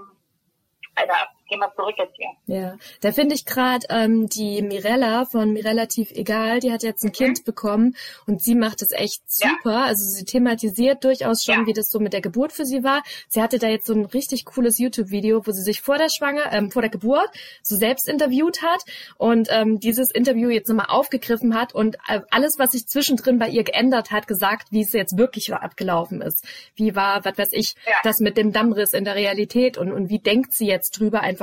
Alter, 0.95 1.29
geh 1.49 1.57
mal 1.57 1.71
zurück 1.75 1.95
jetzt 1.97 2.15
hier. 2.15 2.29
Ja, 2.45 2.75
da 3.01 3.11
finde 3.11 3.35
ich 3.35 3.45
gerade 3.45 3.85
ähm, 3.89 4.27
die 4.29 4.61
Mirella 4.61 5.25
von 5.25 5.51
Mirelativ 5.53 6.11
Egal, 6.11 6.59
die 6.59 6.71
hat 6.71 6.83
jetzt 6.83 7.03
ein 7.03 7.09
mhm. 7.09 7.13
Kind 7.13 7.45
bekommen 7.45 7.95
und 8.27 8.41
sie 8.41 8.55
macht 8.55 8.81
es 8.81 8.91
echt 8.91 9.21
super. 9.27 9.71
Ja. 9.71 9.83
Also 9.85 10.03
sie 10.05 10.25
thematisiert 10.25 11.03
durchaus 11.03 11.43
schon, 11.43 11.61
ja. 11.61 11.65
wie 11.65 11.73
das 11.73 11.91
so 11.91 11.99
mit 11.99 12.13
der 12.13 12.21
Geburt 12.21 12.51
für 12.51 12.65
sie 12.65 12.83
war. 12.83 13.03
Sie 13.27 13.41
hatte 13.41 13.59
da 13.59 13.67
jetzt 13.67 13.87
so 13.87 13.93
ein 13.93 14.05
richtig 14.05 14.45
cooles 14.45 14.77
YouTube-Video, 14.77 15.45
wo 15.45 15.51
sie 15.51 15.61
sich 15.61 15.81
vor 15.81 15.97
der 15.97 16.09
Schwanger, 16.09 16.51
ähm, 16.51 16.71
vor 16.71 16.81
der 16.81 16.91
Geburt 16.91 17.29
so 17.63 17.75
selbst 17.75 18.07
interviewt 18.07 18.61
hat 18.61 18.83
und 19.17 19.47
ähm, 19.51 19.79
dieses 19.79 20.11
Interview 20.11 20.49
jetzt 20.49 20.67
nochmal 20.67 20.87
aufgegriffen 20.89 21.55
hat 21.55 21.73
und 21.73 21.95
äh, 22.07 22.21
alles, 22.29 22.59
was 22.59 22.71
sich 22.71 22.87
zwischendrin 22.87 23.39
bei 23.39 23.49
ihr 23.49 23.63
geändert 23.63 24.11
hat, 24.11 24.27
gesagt, 24.27 24.71
wie 24.71 24.81
es 24.81 24.93
jetzt 24.93 25.17
wirklich 25.17 25.53
abgelaufen 25.53 26.21
ist. 26.21 26.45
Wie 26.75 26.95
war, 26.95 27.23
was 27.25 27.37
weiß 27.37 27.49
ich, 27.53 27.75
ja. 27.85 27.93
das 28.03 28.19
mit 28.19 28.37
dem 28.37 28.51
Dammriss 28.51 28.93
in 28.93 29.05
der 29.05 29.15
Realität 29.15 29.77
und, 29.77 29.91
und 29.91 30.09
wie 30.09 30.19
denkt 30.19 30.53
sie 30.53 30.67
jetzt 30.67 30.99
drüber, 30.99 31.21
einfach 31.21 31.38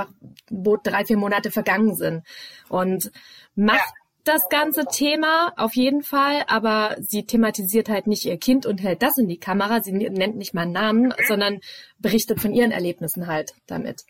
wo 0.51 0.77
drei, 0.77 1.05
vier 1.05 1.17
Monate 1.17 1.51
vergangen 1.51 1.95
sind. 1.95 2.25
Und 2.69 3.11
macht 3.55 3.79
ja. 3.79 3.95
das 4.25 4.49
ganze 4.49 4.87
Thema 4.87 5.53
auf 5.57 5.75
jeden 5.75 6.03
Fall, 6.03 6.45
aber 6.49 6.97
sie 7.01 7.25
thematisiert 7.25 7.89
halt 7.89 8.07
nicht 8.07 8.25
ihr 8.25 8.39
Kind 8.39 8.67
und 8.67 8.83
hält 8.83 9.03
das 9.03 9.19
in 9.19 9.29
die 9.29 9.39
Kamera. 9.39 9.83
Sie 9.83 9.93
nennt 9.93 10.37
nicht 10.37 10.55
mal 10.55 10.63
einen 10.63 10.73
Namen, 10.73 11.03
mhm. 11.07 11.15
sondern 11.27 11.61
berichtet 11.99 12.41
von 12.41 12.53
ihren 12.53 12.73
Erlebnissen 12.73 13.27
halt 13.27 13.55
damit. 13.67 14.05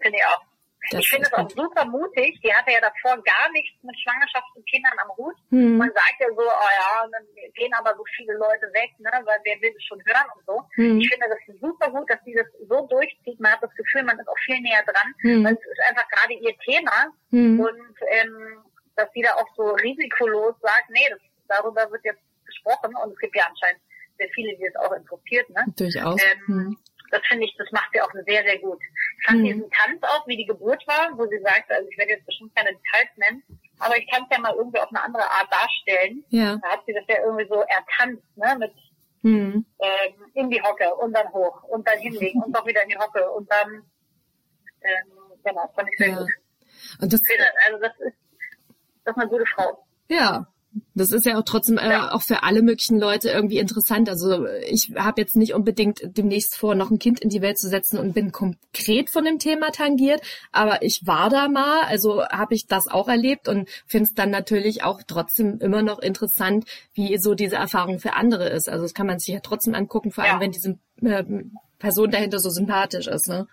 Finde 0.00 0.18
ich 0.18 0.24
auch. 0.24 0.51
Das 0.90 1.00
ich 1.00 1.08
finde 1.08 1.28
es 1.30 1.32
auch 1.32 1.48
super 1.48 1.84
mutig. 1.86 2.40
Die 2.42 2.52
hatte 2.52 2.72
ja 2.72 2.80
davor 2.80 3.22
gar 3.22 3.50
nichts 3.52 3.76
mit 3.82 3.98
Schwangerschaft 4.00 4.50
und 4.54 4.66
Kindern 4.66 4.92
am 4.98 5.16
Hut. 5.16 5.36
Hm. 5.50 5.78
Man 5.78 5.90
sagt 5.94 6.16
ja 6.18 6.26
so, 6.28 6.42
oh 6.42 6.70
ja, 6.78 7.06
dann 7.10 7.24
gehen 7.54 7.72
aber 7.74 7.94
so 7.96 8.04
viele 8.16 8.34
Leute 8.34 8.66
weg, 8.74 8.90
ne, 8.98 9.10
weil 9.24 9.38
wer 9.44 9.60
will 9.60 9.74
es 9.76 9.84
schon 9.84 10.02
hören 10.04 10.26
und 10.34 10.44
so. 10.46 10.62
Hm. 10.74 11.00
Ich 11.00 11.08
finde 11.08 11.26
das 11.30 11.60
super 11.60 11.90
gut, 11.90 12.10
dass 12.10 12.18
sie 12.24 12.34
das 12.34 12.46
so 12.68 12.86
durchzieht. 12.86 13.38
Man 13.38 13.52
hat 13.52 13.62
das 13.62 13.74
Gefühl, 13.74 14.02
man 14.02 14.18
ist 14.18 14.28
auch 14.28 14.38
viel 14.44 14.60
näher 14.60 14.82
dran, 14.82 15.14
hm. 15.22 15.44
weil 15.44 15.54
es 15.54 15.66
ist 15.66 15.80
einfach 15.88 16.08
gerade 16.08 16.34
ihr 16.34 16.56
Thema. 16.58 17.06
Hm. 17.30 17.60
Und 17.60 17.96
ähm, 18.10 18.64
dass 18.96 19.08
sie 19.14 19.22
da 19.22 19.34
auch 19.34 19.48
so 19.56 19.70
risikolos 19.70 20.54
sagt, 20.60 20.90
nee, 20.90 21.06
das, 21.08 21.20
darüber 21.48 21.90
wird 21.90 22.04
jetzt 22.04 22.22
gesprochen 22.44 22.94
und 23.02 23.12
es 23.12 23.18
gibt 23.18 23.36
ja 23.36 23.46
anscheinend 23.48 23.80
sehr 24.18 24.28
viele, 24.34 24.56
die 24.56 24.66
es 24.66 24.76
auch 24.76 24.92
interessiert. 24.92 25.48
Ne? 25.50 25.64
Durchaus. 25.76 26.20
Ähm, 26.20 26.46
hm 26.46 26.76
das 27.12 27.22
finde 27.28 27.44
ich, 27.44 27.54
das 27.58 27.70
macht 27.72 27.90
sie 27.92 28.00
auch 28.00 28.10
sehr, 28.12 28.42
sehr 28.42 28.58
gut. 28.58 28.80
Ich 29.18 29.26
fand 29.26 29.40
mhm. 29.40 29.44
diesen 29.44 29.70
Tanz 29.70 30.02
auch, 30.02 30.26
wie 30.26 30.36
die 30.36 30.46
Geburt 30.46 30.82
war, 30.86 31.16
wo 31.16 31.26
sie 31.26 31.40
sagt, 31.40 31.70
also 31.70 31.88
ich 31.88 31.98
werde 31.98 32.12
jetzt 32.12 32.26
bestimmt 32.26 32.54
keine 32.56 32.70
Details 32.70 33.10
nennen, 33.16 33.42
aber 33.78 33.96
ich 33.98 34.10
kann 34.10 34.22
es 34.22 34.34
ja 34.34 34.40
mal 34.40 34.54
irgendwie 34.54 34.80
auf 34.80 34.88
eine 34.88 35.02
andere 35.02 35.30
Art 35.30 35.48
darstellen. 35.52 36.24
Ja. 36.30 36.56
Da 36.56 36.68
hat 36.70 36.80
sie 36.86 36.94
das 36.94 37.04
ja 37.08 37.22
irgendwie 37.22 37.46
so 37.48 37.60
ertanzt, 37.60 38.24
ne, 38.36 38.56
mit 38.58 38.72
mhm. 39.22 39.66
ähm, 39.78 40.30
in 40.34 40.50
die 40.50 40.62
Hocke 40.62 40.94
und 40.96 41.12
dann 41.12 41.30
hoch 41.32 41.62
und 41.64 41.86
dann 41.86 41.98
hinlegen 41.98 42.42
und 42.42 42.56
doch 42.56 42.66
wieder 42.66 42.82
in 42.82 42.88
die 42.88 42.98
Hocke 42.98 43.30
und 43.30 43.50
dann, 43.50 43.84
ähm, 44.80 45.12
genau, 45.44 45.70
fand 45.74 45.88
ich 45.92 45.98
sehr 45.98 46.08
ja. 46.08 46.18
gut. 46.18 46.30
Und 47.00 47.12
das, 47.12 47.20
also 47.66 47.78
das 47.78 47.92
ist, 48.00 48.16
das 49.04 49.16
ist 49.16 49.20
eine 49.20 49.28
gute 49.28 49.46
Frau. 49.46 49.84
Ja, 50.08 50.46
das 50.94 51.10
ist 51.10 51.26
ja 51.26 51.38
auch 51.38 51.44
trotzdem 51.44 51.78
äh, 51.78 51.90
ja. 51.90 52.12
auch 52.12 52.22
für 52.22 52.42
alle 52.42 52.62
möglichen 52.62 52.98
Leute 52.98 53.30
irgendwie 53.30 53.58
interessant. 53.58 54.08
Also 54.08 54.46
ich 54.68 54.92
habe 54.96 55.20
jetzt 55.20 55.36
nicht 55.36 55.54
unbedingt 55.54 56.00
demnächst 56.04 56.56
vor, 56.56 56.74
noch 56.74 56.90
ein 56.90 56.98
Kind 56.98 57.20
in 57.20 57.28
die 57.28 57.42
Welt 57.42 57.58
zu 57.58 57.68
setzen 57.68 57.98
und 57.98 58.14
bin 58.14 58.32
konkret 58.32 59.10
von 59.10 59.24
dem 59.24 59.38
Thema 59.38 59.70
tangiert, 59.70 60.22
aber 60.50 60.82
ich 60.82 61.02
war 61.04 61.30
da 61.30 61.48
mal, 61.48 61.82
also 61.84 62.24
habe 62.24 62.54
ich 62.54 62.66
das 62.66 62.88
auch 62.88 63.08
erlebt 63.08 63.48
und 63.48 63.68
finde 63.86 64.04
es 64.04 64.14
dann 64.14 64.30
natürlich 64.30 64.82
auch 64.82 65.02
trotzdem 65.06 65.58
immer 65.60 65.82
noch 65.82 65.98
interessant, 65.98 66.64
wie 66.94 67.18
so 67.18 67.34
diese 67.34 67.56
Erfahrung 67.56 67.98
für 67.98 68.14
andere 68.14 68.48
ist. 68.48 68.68
Also 68.68 68.82
das 68.82 68.94
kann 68.94 69.06
man 69.06 69.18
sich 69.18 69.34
ja 69.34 69.40
trotzdem 69.40 69.74
angucken, 69.74 70.10
vor 70.10 70.24
allem 70.24 70.34
ja. 70.34 70.40
wenn 70.40 70.52
diese 70.52 70.78
äh, 71.02 71.24
Person 71.78 72.10
dahinter 72.10 72.38
so 72.38 72.50
sympathisch 72.50 73.08
ist. 73.08 73.28
Ne? 73.28 73.46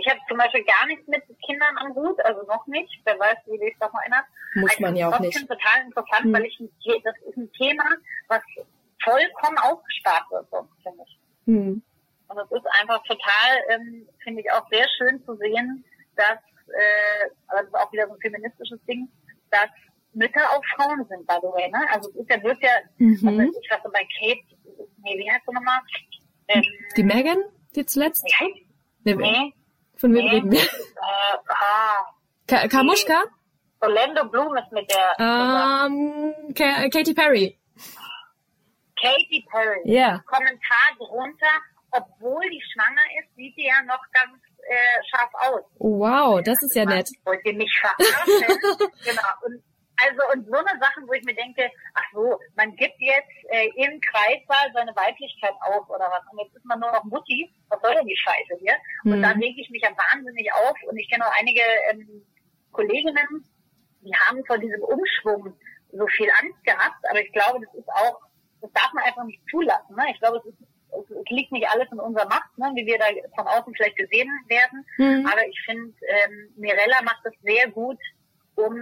Ich 0.00 0.08
habe 0.08 0.20
zum 0.28 0.38
Beispiel 0.38 0.64
gar 0.64 0.86
nichts 0.86 1.06
mit 1.08 1.22
Kindern 1.44 1.76
am 1.78 1.94
Hut, 1.94 2.18
also 2.24 2.42
noch 2.46 2.66
nicht. 2.66 3.00
Wer 3.04 3.18
weiß, 3.18 3.36
wie 3.46 3.58
sich 3.58 3.76
das 3.78 3.92
noch 3.92 4.00
erinnert. 4.00 4.24
Muss 4.54 4.80
man 4.80 4.96
ja 4.96 5.08
auch 5.08 5.20
nicht. 5.20 5.34
Das 5.34 5.42
ist 5.42 5.48
total 5.48 5.84
interessant, 5.84 6.24
hm. 6.24 6.32
weil 6.32 6.44
ich 6.46 6.58
das 6.58 7.14
ist 7.28 7.36
ein 7.36 7.52
Thema, 7.52 7.84
was 8.28 8.42
vollkommen 9.02 9.58
ausgespart 9.58 10.30
wird, 10.30 10.46
finde 10.82 11.04
ich. 11.06 11.18
Hm. 11.46 11.82
Und 12.28 12.38
es 12.38 12.50
ist 12.50 12.66
einfach 12.80 13.02
total, 13.04 13.50
ähm, 13.70 14.08
finde 14.22 14.40
ich 14.40 14.50
auch 14.52 14.66
sehr 14.70 14.86
schön 14.96 15.22
zu 15.24 15.36
sehen, 15.36 15.84
dass, 16.16 16.38
äh, 16.68 17.30
aber 17.48 17.60
das 17.60 17.68
ist 17.68 17.74
auch 17.74 17.92
wieder 17.92 18.06
so 18.06 18.14
ein 18.14 18.20
feministisches 18.20 18.78
Ding, 18.86 19.08
dass 19.50 19.68
Mütter 20.12 20.42
auch 20.50 20.62
Frauen 20.76 21.04
sind, 21.08 21.26
by 21.26 21.36
the 21.42 21.48
way, 21.48 21.70
ne? 21.70 21.86
Also 21.92 22.10
es 22.10 22.16
ist 22.16 22.30
ja, 22.30 22.42
wird 22.42 22.62
ja, 22.62 22.70
mhm. 22.98 23.40
also 23.40 23.60
ich 23.60 23.70
weiß 23.70 23.80
bei 23.92 24.06
Kate, 24.18 24.42
nee, 25.02 25.18
wie 25.18 25.30
heißt 25.30 25.44
sie 25.46 25.52
nochmal? 25.52 25.80
Ähm, 26.48 26.62
die 26.96 27.02
Megan, 27.02 27.38
die 27.74 27.86
zuletzt? 27.86 28.24
Heißt? 28.24 28.54
Nee, 29.04 29.14
nee. 29.14 29.54
Von 30.00 30.14
wem 30.14 30.26
reden 30.26 30.50
wir? 30.50 30.60
Äh, 30.60 31.36
ah. 31.48 32.06
Ka 32.46 32.66
Kamuschka? 32.68 33.24
Orlando 33.80 34.24
Bloom 34.24 34.56
ist 34.56 34.72
mit 34.72 34.90
der. 34.90 35.14
Um, 35.18 36.54
Ka 36.54 36.88
Katy 36.88 37.12
Perry. 37.12 37.58
Katy 38.96 39.44
Perry. 39.50 39.82
Ja. 39.84 40.08
Yeah. 40.08 40.22
Kommentar 40.24 40.86
drunter, 40.98 41.54
obwohl 41.90 42.48
die 42.50 42.62
schwanger 42.72 43.04
ist, 43.20 43.34
sieht 43.36 43.54
sie 43.56 43.66
ja 43.66 43.82
noch 43.86 44.00
ganz 44.12 44.40
äh, 44.68 45.02
scharf 45.10 45.30
aus. 45.34 45.64
Wow, 45.78 46.40
das 46.42 46.62
ist 46.62 46.74
ja 46.74 46.84
nett. 46.86 47.08
Wollt 47.24 47.44
ihr 47.44 47.54
mich 47.54 47.72
verarschen? 47.80 48.58
genau. 49.04 49.28
Und 49.44 49.62
also 50.06 50.20
und 50.32 50.46
so 50.46 50.56
eine 50.56 50.78
Sachen, 50.80 51.06
wo 51.06 51.12
ich 51.12 51.24
mir 51.24 51.34
denke, 51.34 51.70
ach 51.94 52.04
so, 52.12 52.38
man 52.56 52.74
gibt 52.76 52.96
jetzt 52.98 53.36
äh, 53.50 53.68
im 53.76 54.00
Kreissaal 54.00 54.72
seine 54.74 54.94
Weiblichkeit 54.96 55.54
auf 55.60 55.88
oder 55.88 56.10
was. 56.10 56.22
Und 56.32 56.40
jetzt 56.40 56.56
ist 56.56 56.64
man 56.64 56.80
nur 56.80 56.92
noch 56.92 57.04
Mutti. 57.04 57.50
Was 57.68 57.80
soll 57.82 57.94
denn 57.94 58.06
die 58.06 58.16
Scheiße 58.16 58.60
hier? 58.60 58.74
Und 59.04 59.18
mhm. 59.18 59.22
da 59.22 59.30
rege 59.30 59.60
ich 59.60 59.70
mich 59.70 59.82
ja 59.82 59.90
wahnsinnig 59.90 60.52
auf. 60.52 60.76
Und 60.88 60.96
ich 60.96 61.08
kenne 61.10 61.26
auch 61.26 61.34
einige 61.38 61.62
ähm, 61.90 62.24
Kolleginnen, 62.72 63.44
die 64.02 64.14
haben 64.14 64.44
vor 64.46 64.58
diesem 64.58 64.82
Umschwung 64.82 65.56
so 65.92 66.06
viel 66.16 66.30
Angst 66.40 66.64
gehabt. 66.64 67.04
Aber 67.08 67.20
ich 67.20 67.32
glaube, 67.32 67.64
das 67.64 67.74
ist 67.74 67.88
auch, 67.88 68.20
das 68.60 68.72
darf 68.72 68.92
man 68.92 69.04
einfach 69.04 69.24
nicht 69.24 69.42
zulassen. 69.50 69.96
Ne? 69.96 70.04
Ich 70.12 70.20
glaube, 70.20 70.38
es, 70.38 70.46
ist, 70.46 70.58
es 71.10 71.30
liegt 71.30 71.52
nicht 71.52 71.68
alles 71.68 71.88
in 71.92 72.00
unserer 72.00 72.28
Macht, 72.28 72.56
ne? 72.56 72.70
wie 72.74 72.86
wir 72.86 72.98
da 72.98 73.06
von 73.36 73.46
außen 73.46 73.74
vielleicht 73.74 73.96
gesehen 73.96 74.30
werden. 74.48 74.86
Mhm. 74.98 75.26
Aber 75.26 75.46
ich 75.46 75.60
finde, 75.64 75.94
ähm, 76.08 76.52
Mirella 76.56 77.02
macht 77.02 77.20
das 77.24 77.34
sehr 77.42 77.68
gut, 77.70 77.98
um 78.54 78.74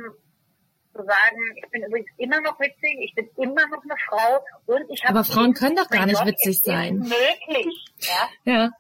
zu 0.98 1.04
sagen, 1.04 1.38
ich 1.56 1.70
bin 1.70 1.82
übrigens 1.84 2.10
immer 2.16 2.40
noch 2.40 2.58
witzig, 2.58 2.98
ich 3.00 3.14
bin 3.14 3.28
immer 3.36 3.66
noch 3.68 3.82
eine 3.82 3.94
Frau 4.08 4.44
und 4.66 4.90
ich 4.90 5.04
habe. 5.04 5.18
Aber 5.18 5.24
Frauen 5.24 5.54
können 5.54 5.76
doch 5.76 5.88
gar 5.88 6.06
nicht 6.06 6.18
Gott, 6.18 6.26
witzig 6.26 6.60
sein. 6.62 6.98
Möglich, 6.98 7.84
ja. 8.00 8.52
ja. 8.52 8.70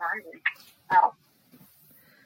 ja. 0.90 1.12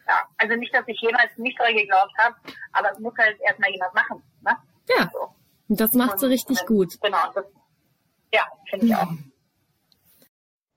Ja, 0.09 0.29
also 0.37 0.57
nicht, 0.57 0.75
dass 0.75 0.87
ich 0.89 1.01
jemals 1.01 1.31
nicht 1.37 1.59
dran 1.59 1.75
geglaubt 1.75 2.13
habe, 2.19 2.35
aber 2.73 2.91
es 2.93 2.99
muss 2.99 3.15
halt 3.17 3.41
erstmal 3.41 3.71
jemand 3.71 3.95
machen. 3.95 4.23
Ne? 4.43 4.57
Ja. 4.89 5.11
So. 5.13 5.35
Und 5.69 5.81
das 5.81 5.93
macht 5.93 6.19
sie 6.19 6.27
richtig 6.27 6.61
und, 6.63 6.67
gut. 6.67 7.01
Genau. 7.01 7.33
Das, 7.35 7.45
ja, 8.35 8.47
finde 8.69 8.87
ich 8.87 8.95
auch. 8.95 9.13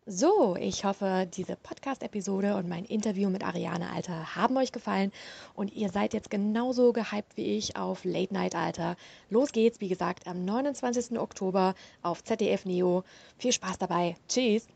So, 0.07 0.55
ich 0.55 0.85
hoffe, 0.85 1.27
diese 1.35 1.55
Podcast-Episode 1.55 2.57
und 2.57 2.69
mein 2.69 2.85
Interview 2.85 3.27
mit 3.31 3.43
Ariane 3.43 3.89
Alter 3.89 4.35
haben 4.35 4.55
euch 4.55 4.71
gefallen 4.71 5.11
und 5.55 5.73
ihr 5.73 5.89
seid 5.89 6.13
jetzt 6.13 6.29
genauso 6.29 6.93
gehypt 6.93 7.37
wie 7.37 7.57
ich 7.57 7.75
auf 7.75 8.05
Late 8.05 8.31
Night 8.31 8.53
Alter. 8.53 8.97
Los 9.31 9.51
geht's, 9.51 9.81
wie 9.81 9.87
gesagt, 9.87 10.27
am 10.27 10.45
29. 10.45 11.17
Oktober 11.17 11.73
auf 12.03 12.23
ZDF 12.23 12.65
Neo. 12.65 13.03
Viel 13.39 13.51
Spaß 13.51 13.79
dabei. 13.79 14.15
Tschüss. 14.27 14.67